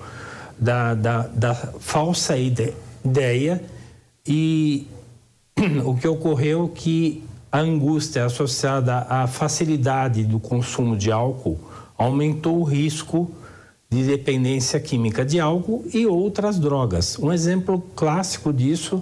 da, 0.57 0.95
da, 0.95 1.27
da 1.27 1.53
falsa 1.53 2.35
ideia 2.37 3.61
e 4.27 4.87
o 5.85 5.95
que 5.95 6.07
ocorreu 6.07 6.71
é 6.73 6.77
que 6.77 7.23
a 7.51 7.59
angústia 7.59 8.25
associada 8.25 9.05
à 9.09 9.27
facilidade 9.27 10.23
do 10.23 10.39
consumo 10.39 10.97
de 10.97 11.11
álcool 11.11 11.57
aumentou 11.97 12.59
o 12.59 12.63
risco 12.63 13.31
de 13.89 14.03
dependência 14.03 14.79
química 14.79 15.23
de 15.23 15.39
álcool 15.39 15.85
e 15.93 16.05
outras 16.05 16.59
drogas. 16.59 17.17
Um 17.17 17.31
exemplo 17.31 17.81
clássico 17.95 18.51
disso 18.51 19.01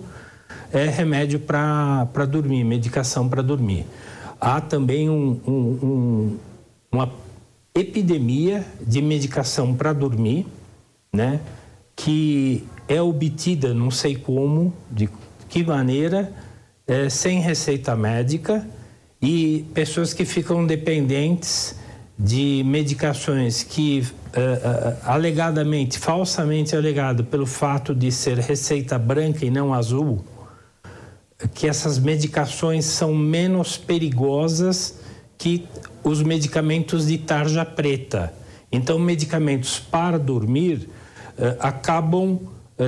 é 0.71 0.88
remédio 0.88 1.39
para 1.39 2.25
dormir, 2.29 2.63
medicação 2.63 3.27
para 3.27 3.41
dormir. 3.41 3.86
Há 4.39 4.62
também 4.62 5.09
um, 5.09 5.39
um, 5.47 5.51
um, 5.51 6.38
uma 6.91 7.12
epidemia 7.73 8.65
de 8.86 9.01
medicação 9.01 9.73
para 9.73 9.93
dormir, 9.93 10.45
né, 11.12 11.39
que 11.95 12.67
é 12.88 13.02
obtida, 13.02 13.74
não 13.74 13.91
sei 13.91 14.15
como, 14.15 14.74
de 14.91 15.10
que 15.50 15.63
maneira, 15.63 16.34
é, 16.88 17.10
sem 17.10 17.39
receita 17.39 17.96
médica 17.96 18.67
e 19.22 19.65
pessoas 19.74 20.13
que 20.13 20.26
ficam 20.26 20.65
dependentes 20.65 21.76
de 22.17 22.62
medicações 22.65 23.63
que 23.63 24.02
uh, 24.02 24.06
uh, 24.06 24.98
alegadamente, 25.04 25.98
falsamente 25.98 26.76
alegado 26.76 27.24
pelo 27.24 27.46
fato 27.46 27.96
de 27.96 28.12
ser 28.12 28.38
receita 28.38 29.00
branca 29.00 29.46
e 29.46 29.50
não 29.50 29.74
azul, 29.74 30.24
que 31.54 31.67
essas 31.67 31.98
medicações 31.98 32.86
são 32.86 33.13
menos 33.15 33.78
perigosas 33.78 35.00
que 35.38 35.67
os 36.04 36.22
medicamentos 36.22 37.08
de 37.08 37.17
tarja 37.17 37.65
preta. 37.65 38.34
Então, 38.72 39.00
medicamentos 39.00 39.80
para 39.80 40.19
dormir 40.19 40.89
uh, 41.38 41.58
acabam 41.60 42.39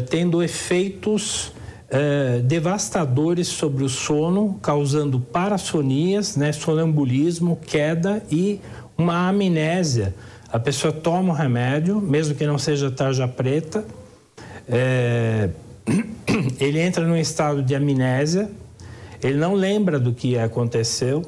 tendo 0.01 0.41
efeitos 0.41 1.51
é, 1.89 2.39
devastadores 2.39 3.47
sobre 3.47 3.83
o 3.83 3.89
sono, 3.89 4.59
causando 4.61 5.19
parassonias, 5.19 6.35
né, 6.35 6.51
sonambulismo, 6.51 7.59
queda 7.65 8.23
e 8.31 8.59
uma 8.97 9.29
amnésia. 9.29 10.15
A 10.51 10.59
pessoa 10.59 10.91
toma 10.91 11.33
o 11.33 11.35
remédio, 11.35 11.99
mesmo 12.01 12.35
que 12.35 12.45
não 12.45 12.57
seja 12.57 12.89
tarja 12.89 13.27
preta, 13.27 13.85
é, 14.67 15.49
ele 16.59 16.79
entra 16.79 17.05
num 17.05 17.17
estado 17.17 17.61
de 17.61 17.75
amnésia, 17.75 18.49
ele 19.21 19.37
não 19.37 19.53
lembra 19.53 19.99
do 19.99 20.13
que 20.13 20.37
aconteceu 20.37 21.23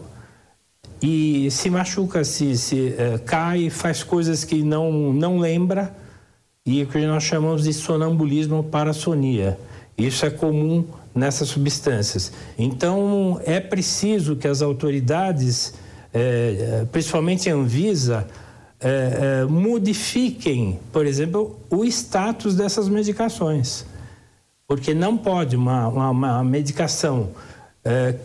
e 1.02 1.50
se 1.52 1.70
machuca, 1.70 2.24
se, 2.24 2.58
se 2.58 2.96
é, 2.98 3.18
cai, 3.20 3.70
faz 3.70 4.04
coisas 4.04 4.44
que 4.44 4.64
não, 4.64 5.14
não 5.14 5.38
lembra 5.38 5.96
e 6.68 6.84
o 6.84 6.88
que 6.88 7.00
nós 7.08 7.24
chamamos 7.24 7.64
de 7.64 7.72
sonambulismo 7.72 8.58
ou 8.58 8.64
parassonia. 8.64 9.58
Isso 9.98 10.26
é 10.26 10.30
comum 10.30 10.84
nessas 11.16 11.48
substâncias. 11.48 12.34
Então, 12.60 13.40
é 13.46 13.62
preciso 13.62 14.36
que 14.36 14.48
as 14.50 14.62
autoridades, 14.62 15.74
é, 16.14 16.86
principalmente 16.92 17.50
a 17.50 17.56
Anvisa, 17.56 18.28
é, 18.82 19.46
modifiquem, 19.46 20.78
por 20.92 21.06
exemplo, 21.06 21.58
o 21.70 21.86
status 21.86 22.54
dessas 22.54 22.90
medicações. 22.90 23.86
Porque 24.68 24.94
não 24.94 25.18
pode 25.18 25.56
uma, 25.56 25.88
uma, 25.88 26.10
uma 26.10 26.44
medicação 26.44 27.30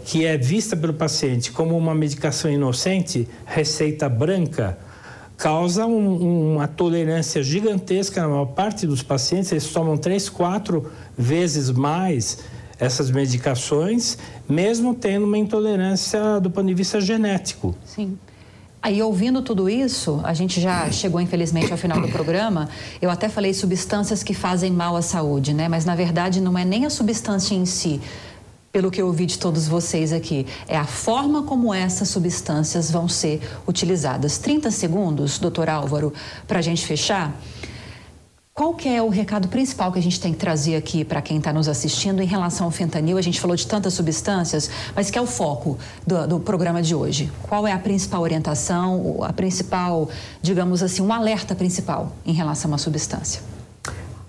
que 0.04 0.26
é 0.26 0.36
vista 0.36 0.76
pelo 0.76 0.92
paciente 0.92 1.52
como 1.52 1.78
uma 1.78 1.94
medicação 1.94 2.50
inocente, 2.50 3.28
receita 3.46 4.08
branca, 4.08 4.76
causa 5.42 5.84
um, 5.86 6.54
uma 6.54 6.68
tolerância 6.68 7.42
gigantesca 7.42 8.22
na 8.22 8.28
maior 8.28 8.46
parte 8.46 8.86
dos 8.86 9.02
pacientes. 9.02 9.50
Eles 9.50 9.66
tomam 9.66 9.96
três, 9.96 10.28
quatro 10.28 10.88
vezes 11.18 11.68
mais 11.68 12.38
essas 12.78 13.10
medicações, 13.10 14.16
mesmo 14.48 14.94
tendo 14.94 15.26
uma 15.26 15.36
intolerância 15.36 16.38
do 16.38 16.48
ponto 16.48 16.68
de 16.68 16.74
vista 16.74 17.00
genético. 17.00 17.74
Sim. 17.84 18.16
Aí, 18.80 19.02
ouvindo 19.02 19.42
tudo 19.42 19.68
isso, 19.68 20.20
a 20.22 20.32
gente 20.32 20.60
já 20.60 20.88
chegou, 20.92 21.20
infelizmente, 21.20 21.72
ao 21.72 21.78
final 21.78 22.00
do 22.00 22.08
programa. 22.08 22.68
Eu 23.00 23.10
até 23.10 23.28
falei 23.28 23.52
substâncias 23.52 24.22
que 24.22 24.34
fazem 24.34 24.70
mal 24.70 24.94
à 24.94 25.02
saúde, 25.02 25.52
né? 25.52 25.68
Mas, 25.68 25.84
na 25.84 25.96
verdade, 25.96 26.40
não 26.40 26.56
é 26.56 26.64
nem 26.64 26.86
a 26.86 26.90
substância 26.90 27.54
em 27.54 27.66
si 27.66 28.00
pelo 28.72 28.90
que 28.90 29.02
eu 29.02 29.06
ouvi 29.06 29.26
de 29.26 29.38
todos 29.38 29.68
vocês 29.68 30.12
aqui, 30.12 30.46
é 30.66 30.76
a 30.76 30.86
forma 30.86 31.42
como 31.42 31.74
essas 31.74 32.08
substâncias 32.08 32.90
vão 32.90 33.06
ser 33.06 33.40
utilizadas. 33.68 34.38
30 34.38 34.70
segundos, 34.70 35.38
doutor 35.38 35.68
Álvaro, 35.68 36.12
para 36.48 36.58
a 36.58 36.62
gente 36.62 36.86
fechar. 36.86 37.36
Qual 38.54 38.74
que 38.74 38.86
é 38.88 39.02
o 39.02 39.08
recado 39.08 39.48
principal 39.48 39.90
que 39.90 39.98
a 39.98 40.02
gente 40.02 40.20
tem 40.20 40.32
que 40.32 40.38
trazer 40.38 40.76
aqui 40.76 41.04
para 41.04 41.22
quem 41.22 41.38
está 41.38 41.52
nos 41.52 41.68
assistindo 41.68 42.22
em 42.22 42.26
relação 42.26 42.66
ao 42.66 42.70
fentanil? 42.70 43.16
A 43.16 43.22
gente 43.22 43.40
falou 43.40 43.56
de 43.56 43.66
tantas 43.66 43.94
substâncias, 43.94 44.70
mas 44.94 45.10
que 45.10 45.18
é 45.18 45.22
o 45.22 45.26
foco 45.26 45.78
do, 46.06 46.26
do, 46.26 46.40
programa 46.40 46.82
de 46.82 46.94
hoje? 46.94 47.32
Qual 47.42 47.66
é 47.66 47.72
a 47.72 47.78
principal 47.78 48.20
orientação, 48.20 49.22
a 49.22 49.32
principal, 49.32 50.08
digamos 50.42 50.82
assim, 50.82 51.00
um 51.00 51.10
alerta 51.12 51.54
principal 51.54 52.12
em 52.26 52.34
relação 52.34 52.68
a 52.68 52.72
uma 52.72 52.78
substância? 52.78 53.40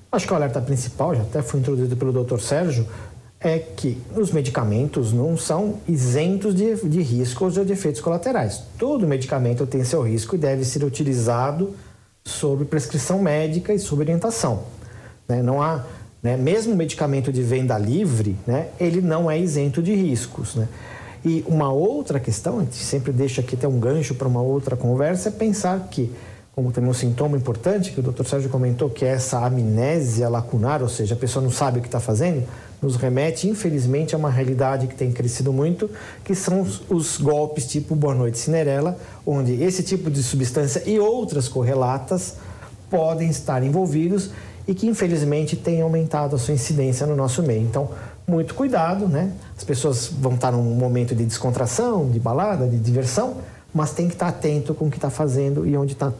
Acho 0.09 0.25
que 0.25 0.31
o 0.31 0.35
alerta 0.35 0.61
principal, 0.61 1.15
já 1.15 1.23
até 1.23 1.41
foi 1.41 1.59
introduzido 1.59 1.97
pelo 1.97 2.23
Dr. 2.23 2.39
Sérgio, 2.39 2.87
é 3.43 3.59
que 3.59 4.01
os 4.15 4.31
medicamentos 4.31 5.11
não 5.11 5.35
são 5.35 5.75
isentos 5.87 6.55
de, 6.55 6.75
de 6.87 7.01
riscos 7.01 7.57
ou 7.57 7.65
de 7.65 7.73
efeitos 7.73 7.99
colaterais. 7.99 8.63
Todo 8.79 9.05
medicamento 9.05 9.67
tem 9.67 9.83
seu 9.83 10.01
risco 10.01 10.35
e 10.35 10.37
deve 10.37 10.63
ser 10.63 10.83
utilizado 10.83 11.75
sob 12.23 12.63
prescrição 12.63 13.21
médica 13.21 13.73
e 13.73 13.79
sob 13.79 14.01
orientação. 14.01 14.63
Né? 15.27 15.43
Não 15.43 15.61
há, 15.61 15.83
né? 16.21 16.37
mesmo 16.37 16.73
medicamento 16.73 17.33
de 17.33 17.43
venda 17.43 17.77
livre, 17.77 18.37
né? 18.47 18.69
ele 18.79 19.01
não 19.01 19.29
é 19.29 19.37
isento 19.37 19.83
de 19.83 19.93
riscos. 19.93 20.55
Né? 20.55 20.69
E 21.25 21.43
uma 21.45 21.71
outra 21.71 22.21
questão, 22.21 22.59
a 22.59 22.61
gente 22.61 22.77
sempre 22.77 23.11
deixa 23.11 23.41
aqui 23.41 23.55
até 23.55 23.67
um 23.67 23.77
gancho 23.77 24.15
para 24.15 24.27
uma 24.27 24.41
outra 24.41 24.77
conversa, 24.77 25.27
é 25.27 25.31
pensar 25.31 25.87
que, 25.91 26.09
como 26.55 26.71
tem 26.71 26.83
um 26.83 26.93
sintoma 26.93 27.35
importante 27.35 27.91
que 27.91 27.99
o 27.99 28.03
Dr. 28.03 28.25
Sérgio 28.25 28.49
comentou, 28.49 28.87
que 28.87 29.03
é 29.03 29.09
essa 29.09 29.43
amnésia 29.43 30.29
lacunar, 30.29 30.83
ou 30.83 30.89
seja, 30.89 31.15
a 31.15 31.17
pessoa 31.17 31.41
não 31.41 31.49
sabe 31.49 31.79
o 31.79 31.81
que 31.81 31.87
está 31.87 31.99
fazendo, 31.99 32.43
nos 32.79 32.95
remete, 32.95 33.49
infelizmente, 33.49 34.13
a 34.13 34.19
uma 34.19 34.29
realidade 34.29 34.85
que 34.85 34.93
tem 34.93 35.11
crescido 35.11 35.51
muito, 35.51 35.89
que 36.23 36.35
são 36.35 36.61
os, 36.61 36.83
os 36.89 37.17
golpes 37.17 37.65
tipo 37.65 37.95
Boa 37.95 38.13
Noite 38.13 38.37
Cinderela, 38.37 38.99
onde 39.25 39.63
esse 39.63 39.81
tipo 39.81 40.11
de 40.11 40.21
substância 40.21 40.83
e 40.85 40.99
outras 40.99 41.47
correlatas 41.47 42.35
podem 42.87 43.29
estar 43.29 43.63
envolvidos 43.63 44.29
e 44.67 44.75
que, 44.75 44.85
infelizmente, 44.85 45.55
tem 45.55 45.81
aumentado 45.81 46.35
a 46.35 46.39
sua 46.39 46.53
incidência 46.53 47.07
no 47.07 47.15
nosso 47.15 47.41
meio. 47.41 47.63
Então, 47.63 47.89
muito 48.27 48.53
cuidado, 48.53 49.07
né? 49.07 49.31
As 49.57 49.63
pessoas 49.63 50.07
vão 50.07 50.35
estar 50.35 50.51
num 50.51 50.61
momento 50.75 51.15
de 51.15 51.25
descontração, 51.25 52.09
de 52.11 52.19
balada, 52.19 52.67
de 52.67 52.77
diversão, 52.77 53.37
mas 53.73 53.91
tem 53.91 54.07
que 54.07 54.13
estar 54.13 54.27
atento 54.27 54.75
com 54.75 54.85
o 54.85 54.91
que 54.91 54.97
está 54.97 55.09
fazendo 55.09 55.65
e 55.65 55.75
onde 55.75 55.93
está 55.93 56.13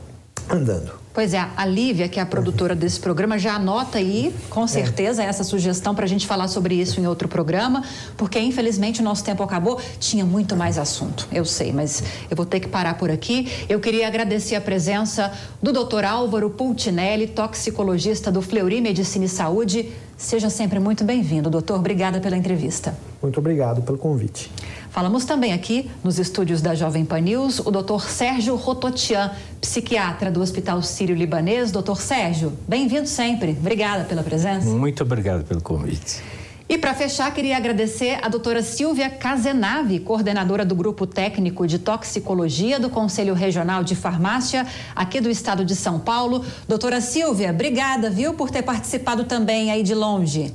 andando. 0.50 1.04
Pois 1.14 1.32
é, 1.32 1.48
a 1.56 1.66
Lívia, 1.66 2.10
que 2.10 2.20
é 2.20 2.24
a 2.24 2.26
produtora 2.26 2.74
desse 2.74 3.00
programa, 3.00 3.38
já 3.38 3.54
anota 3.54 4.00
aí, 4.00 4.34
com 4.50 4.66
certeza, 4.66 5.22
é. 5.22 5.28
essa 5.28 5.44
sugestão 5.44 5.94
para 5.94 6.06
a 6.06 6.08
gente 6.08 6.26
falar 6.26 6.48
sobre 6.48 6.74
isso 6.74 7.00
em 7.00 7.06
outro 7.06 7.28
programa, 7.28 7.84
porque 8.18 8.40
infelizmente 8.40 9.00
o 9.00 9.04
nosso 9.04 9.24
tempo 9.24 9.44
acabou. 9.44 9.80
Tinha 10.00 10.26
muito 10.26 10.56
mais 10.56 10.80
assunto, 10.80 11.28
eu 11.32 11.46
sei, 11.46 11.72
mas 11.72 12.04
eu 12.32 12.36
vou 12.36 12.48
ter 12.48 12.60
que 12.60 12.68
parar 12.68 12.96
por 12.96 13.12
aqui. 13.12 13.48
Eu 13.70 13.80
queria 13.80 14.08
agradecer 14.08 14.56
a 14.56 14.62
presença 14.62 15.32
do 15.62 15.72
Dr. 15.72 16.04
Álvaro 16.04 16.50
Pultinelli, 16.50 17.28
toxicologista 17.28 18.32
do 18.32 18.42
Fleury 18.42 18.82
Medicina 18.82 19.26
e 19.26 19.30
Saúde. 19.30 19.92
Seja 20.18 20.50
sempre 20.50 20.80
muito 20.80 21.04
bem-vindo, 21.04 21.48
doutor. 21.48 21.78
Obrigada 21.78 22.20
pela 22.20 22.36
entrevista. 22.36 22.98
Muito 23.22 23.40
obrigado 23.40 23.84
pelo 23.84 24.00
convite. 24.00 24.50
Falamos 24.94 25.26
também 25.26 25.54
aqui, 25.54 25.90
nos 26.04 26.20
estúdios 26.20 26.62
da 26.62 26.76
Jovem 26.76 27.04
Pan 27.04 27.20
News, 27.20 27.58
o 27.58 27.72
doutor 27.72 28.08
Sérgio 28.08 28.56
Rototian, 28.56 29.32
psiquiatra 29.60 30.30
do 30.30 30.40
Hospital 30.40 30.84
Sírio-Libanês. 30.84 31.72
Doutor 31.72 32.00
Sérgio, 32.00 32.54
bem-vindo 32.68 33.08
sempre. 33.08 33.58
Obrigada 33.60 34.04
pela 34.04 34.22
presença. 34.22 34.70
Muito 34.70 35.02
obrigado 35.02 35.46
pelo 35.46 35.64
convite. 35.64 36.22
E 36.70 36.78
para 36.78 36.94
fechar, 36.94 37.34
queria 37.34 37.58
agradecer 37.58 38.20
a 38.22 38.30
doutora 38.30 38.62
Silvia 38.62 39.10
Cazenave, 39.10 40.00
coordenadora 40.00 40.64
do 40.64 40.76
Grupo 40.76 41.08
Técnico 41.08 41.66
de 41.66 41.80
Toxicologia 41.80 42.80
do 42.80 42.88
Conselho 42.88 43.34
Regional 43.34 43.84
de 43.84 43.96
Farmácia 43.96 44.64
aqui 44.96 45.20
do 45.20 45.28
estado 45.28 45.66
de 45.66 45.76
São 45.76 46.00
Paulo. 46.00 46.46
Doutora 46.68 47.02
Silvia, 47.02 47.50
obrigada, 47.50 48.12
viu, 48.12 48.36
por 48.36 48.52
ter 48.52 48.62
participado 48.62 49.24
também 49.24 49.72
aí 49.72 49.82
de 49.82 49.96
longe. 49.96 50.54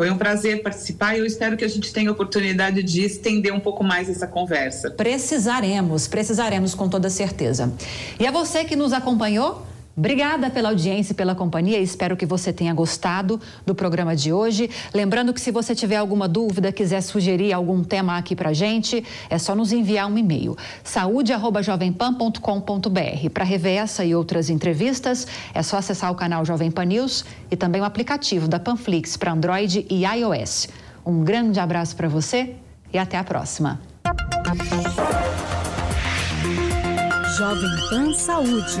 Foi 0.00 0.10
um 0.10 0.16
prazer 0.16 0.62
participar 0.62 1.14
e 1.14 1.18
eu 1.18 1.26
espero 1.26 1.58
que 1.58 1.64
a 1.64 1.68
gente 1.68 1.92
tenha 1.92 2.08
a 2.08 2.12
oportunidade 2.14 2.82
de 2.82 3.04
estender 3.04 3.52
um 3.52 3.60
pouco 3.60 3.84
mais 3.84 4.08
essa 4.08 4.26
conversa. 4.26 4.90
Precisaremos, 4.92 6.08
precisaremos 6.08 6.74
com 6.74 6.88
toda 6.88 7.10
certeza. 7.10 7.70
E 8.18 8.26
a 8.26 8.30
você 8.30 8.64
que 8.64 8.74
nos 8.74 8.94
acompanhou, 8.94 9.60
Obrigada 10.00 10.48
pela 10.48 10.70
audiência 10.70 11.12
e 11.12 11.14
pela 11.14 11.34
companhia. 11.34 11.78
Espero 11.78 12.16
que 12.16 12.24
você 12.24 12.54
tenha 12.54 12.72
gostado 12.72 13.38
do 13.66 13.74
programa 13.74 14.16
de 14.16 14.32
hoje. 14.32 14.70
Lembrando 14.94 15.34
que 15.34 15.40
se 15.42 15.50
você 15.50 15.74
tiver 15.74 15.96
alguma 15.96 16.26
dúvida, 16.26 16.72
quiser 16.72 17.02
sugerir 17.02 17.52
algum 17.52 17.84
tema 17.84 18.16
aqui 18.16 18.34
para 18.34 18.54
gente, 18.54 19.04
é 19.28 19.36
só 19.36 19.54
nos 19.54 19.72
enviar 19.72 20.10
um 20.10 20.16
e-mail: 20.16 20.56
saúde@jovempan.com.br. 20.82 23.30
Para 23.30 23.44
rever 23.44 23.76
essa 23.76 24.02
e 24.02 24.14
outras 24.14 24.48
entrevistas, 24.48 25.26
é 25.52 25.62
só 25.62 25.76
acessar 25.76 26.10
o 26.10 26.14
canal 26.14 26.46
Jovem 26.46 26.70
Pan 26.70 26.86
News 26.86 27.26
e 27.50 27.56
também 27.56 27.82
o 27.82 27.84
aplicativo 27.84 28.48
da 28.48 28.58
Panflix 28.58 29.18
para 29.18 29.32
Android 29.32 29.84
e 29.90 30.06
iOS. 30.06 30.68
Um 31.04 31.22
grande 31.22 31.60
abraço 31.60 31.94
para 31.94 32.08
você 32.08 32.54
e 32.90 32.96
até 32.96 33.18
a 33.18 33.24
próxima. 33.24 33.78
Jovem 37.36 37.70
Pan 37.90 38.14
Saúde. 38.14 38.80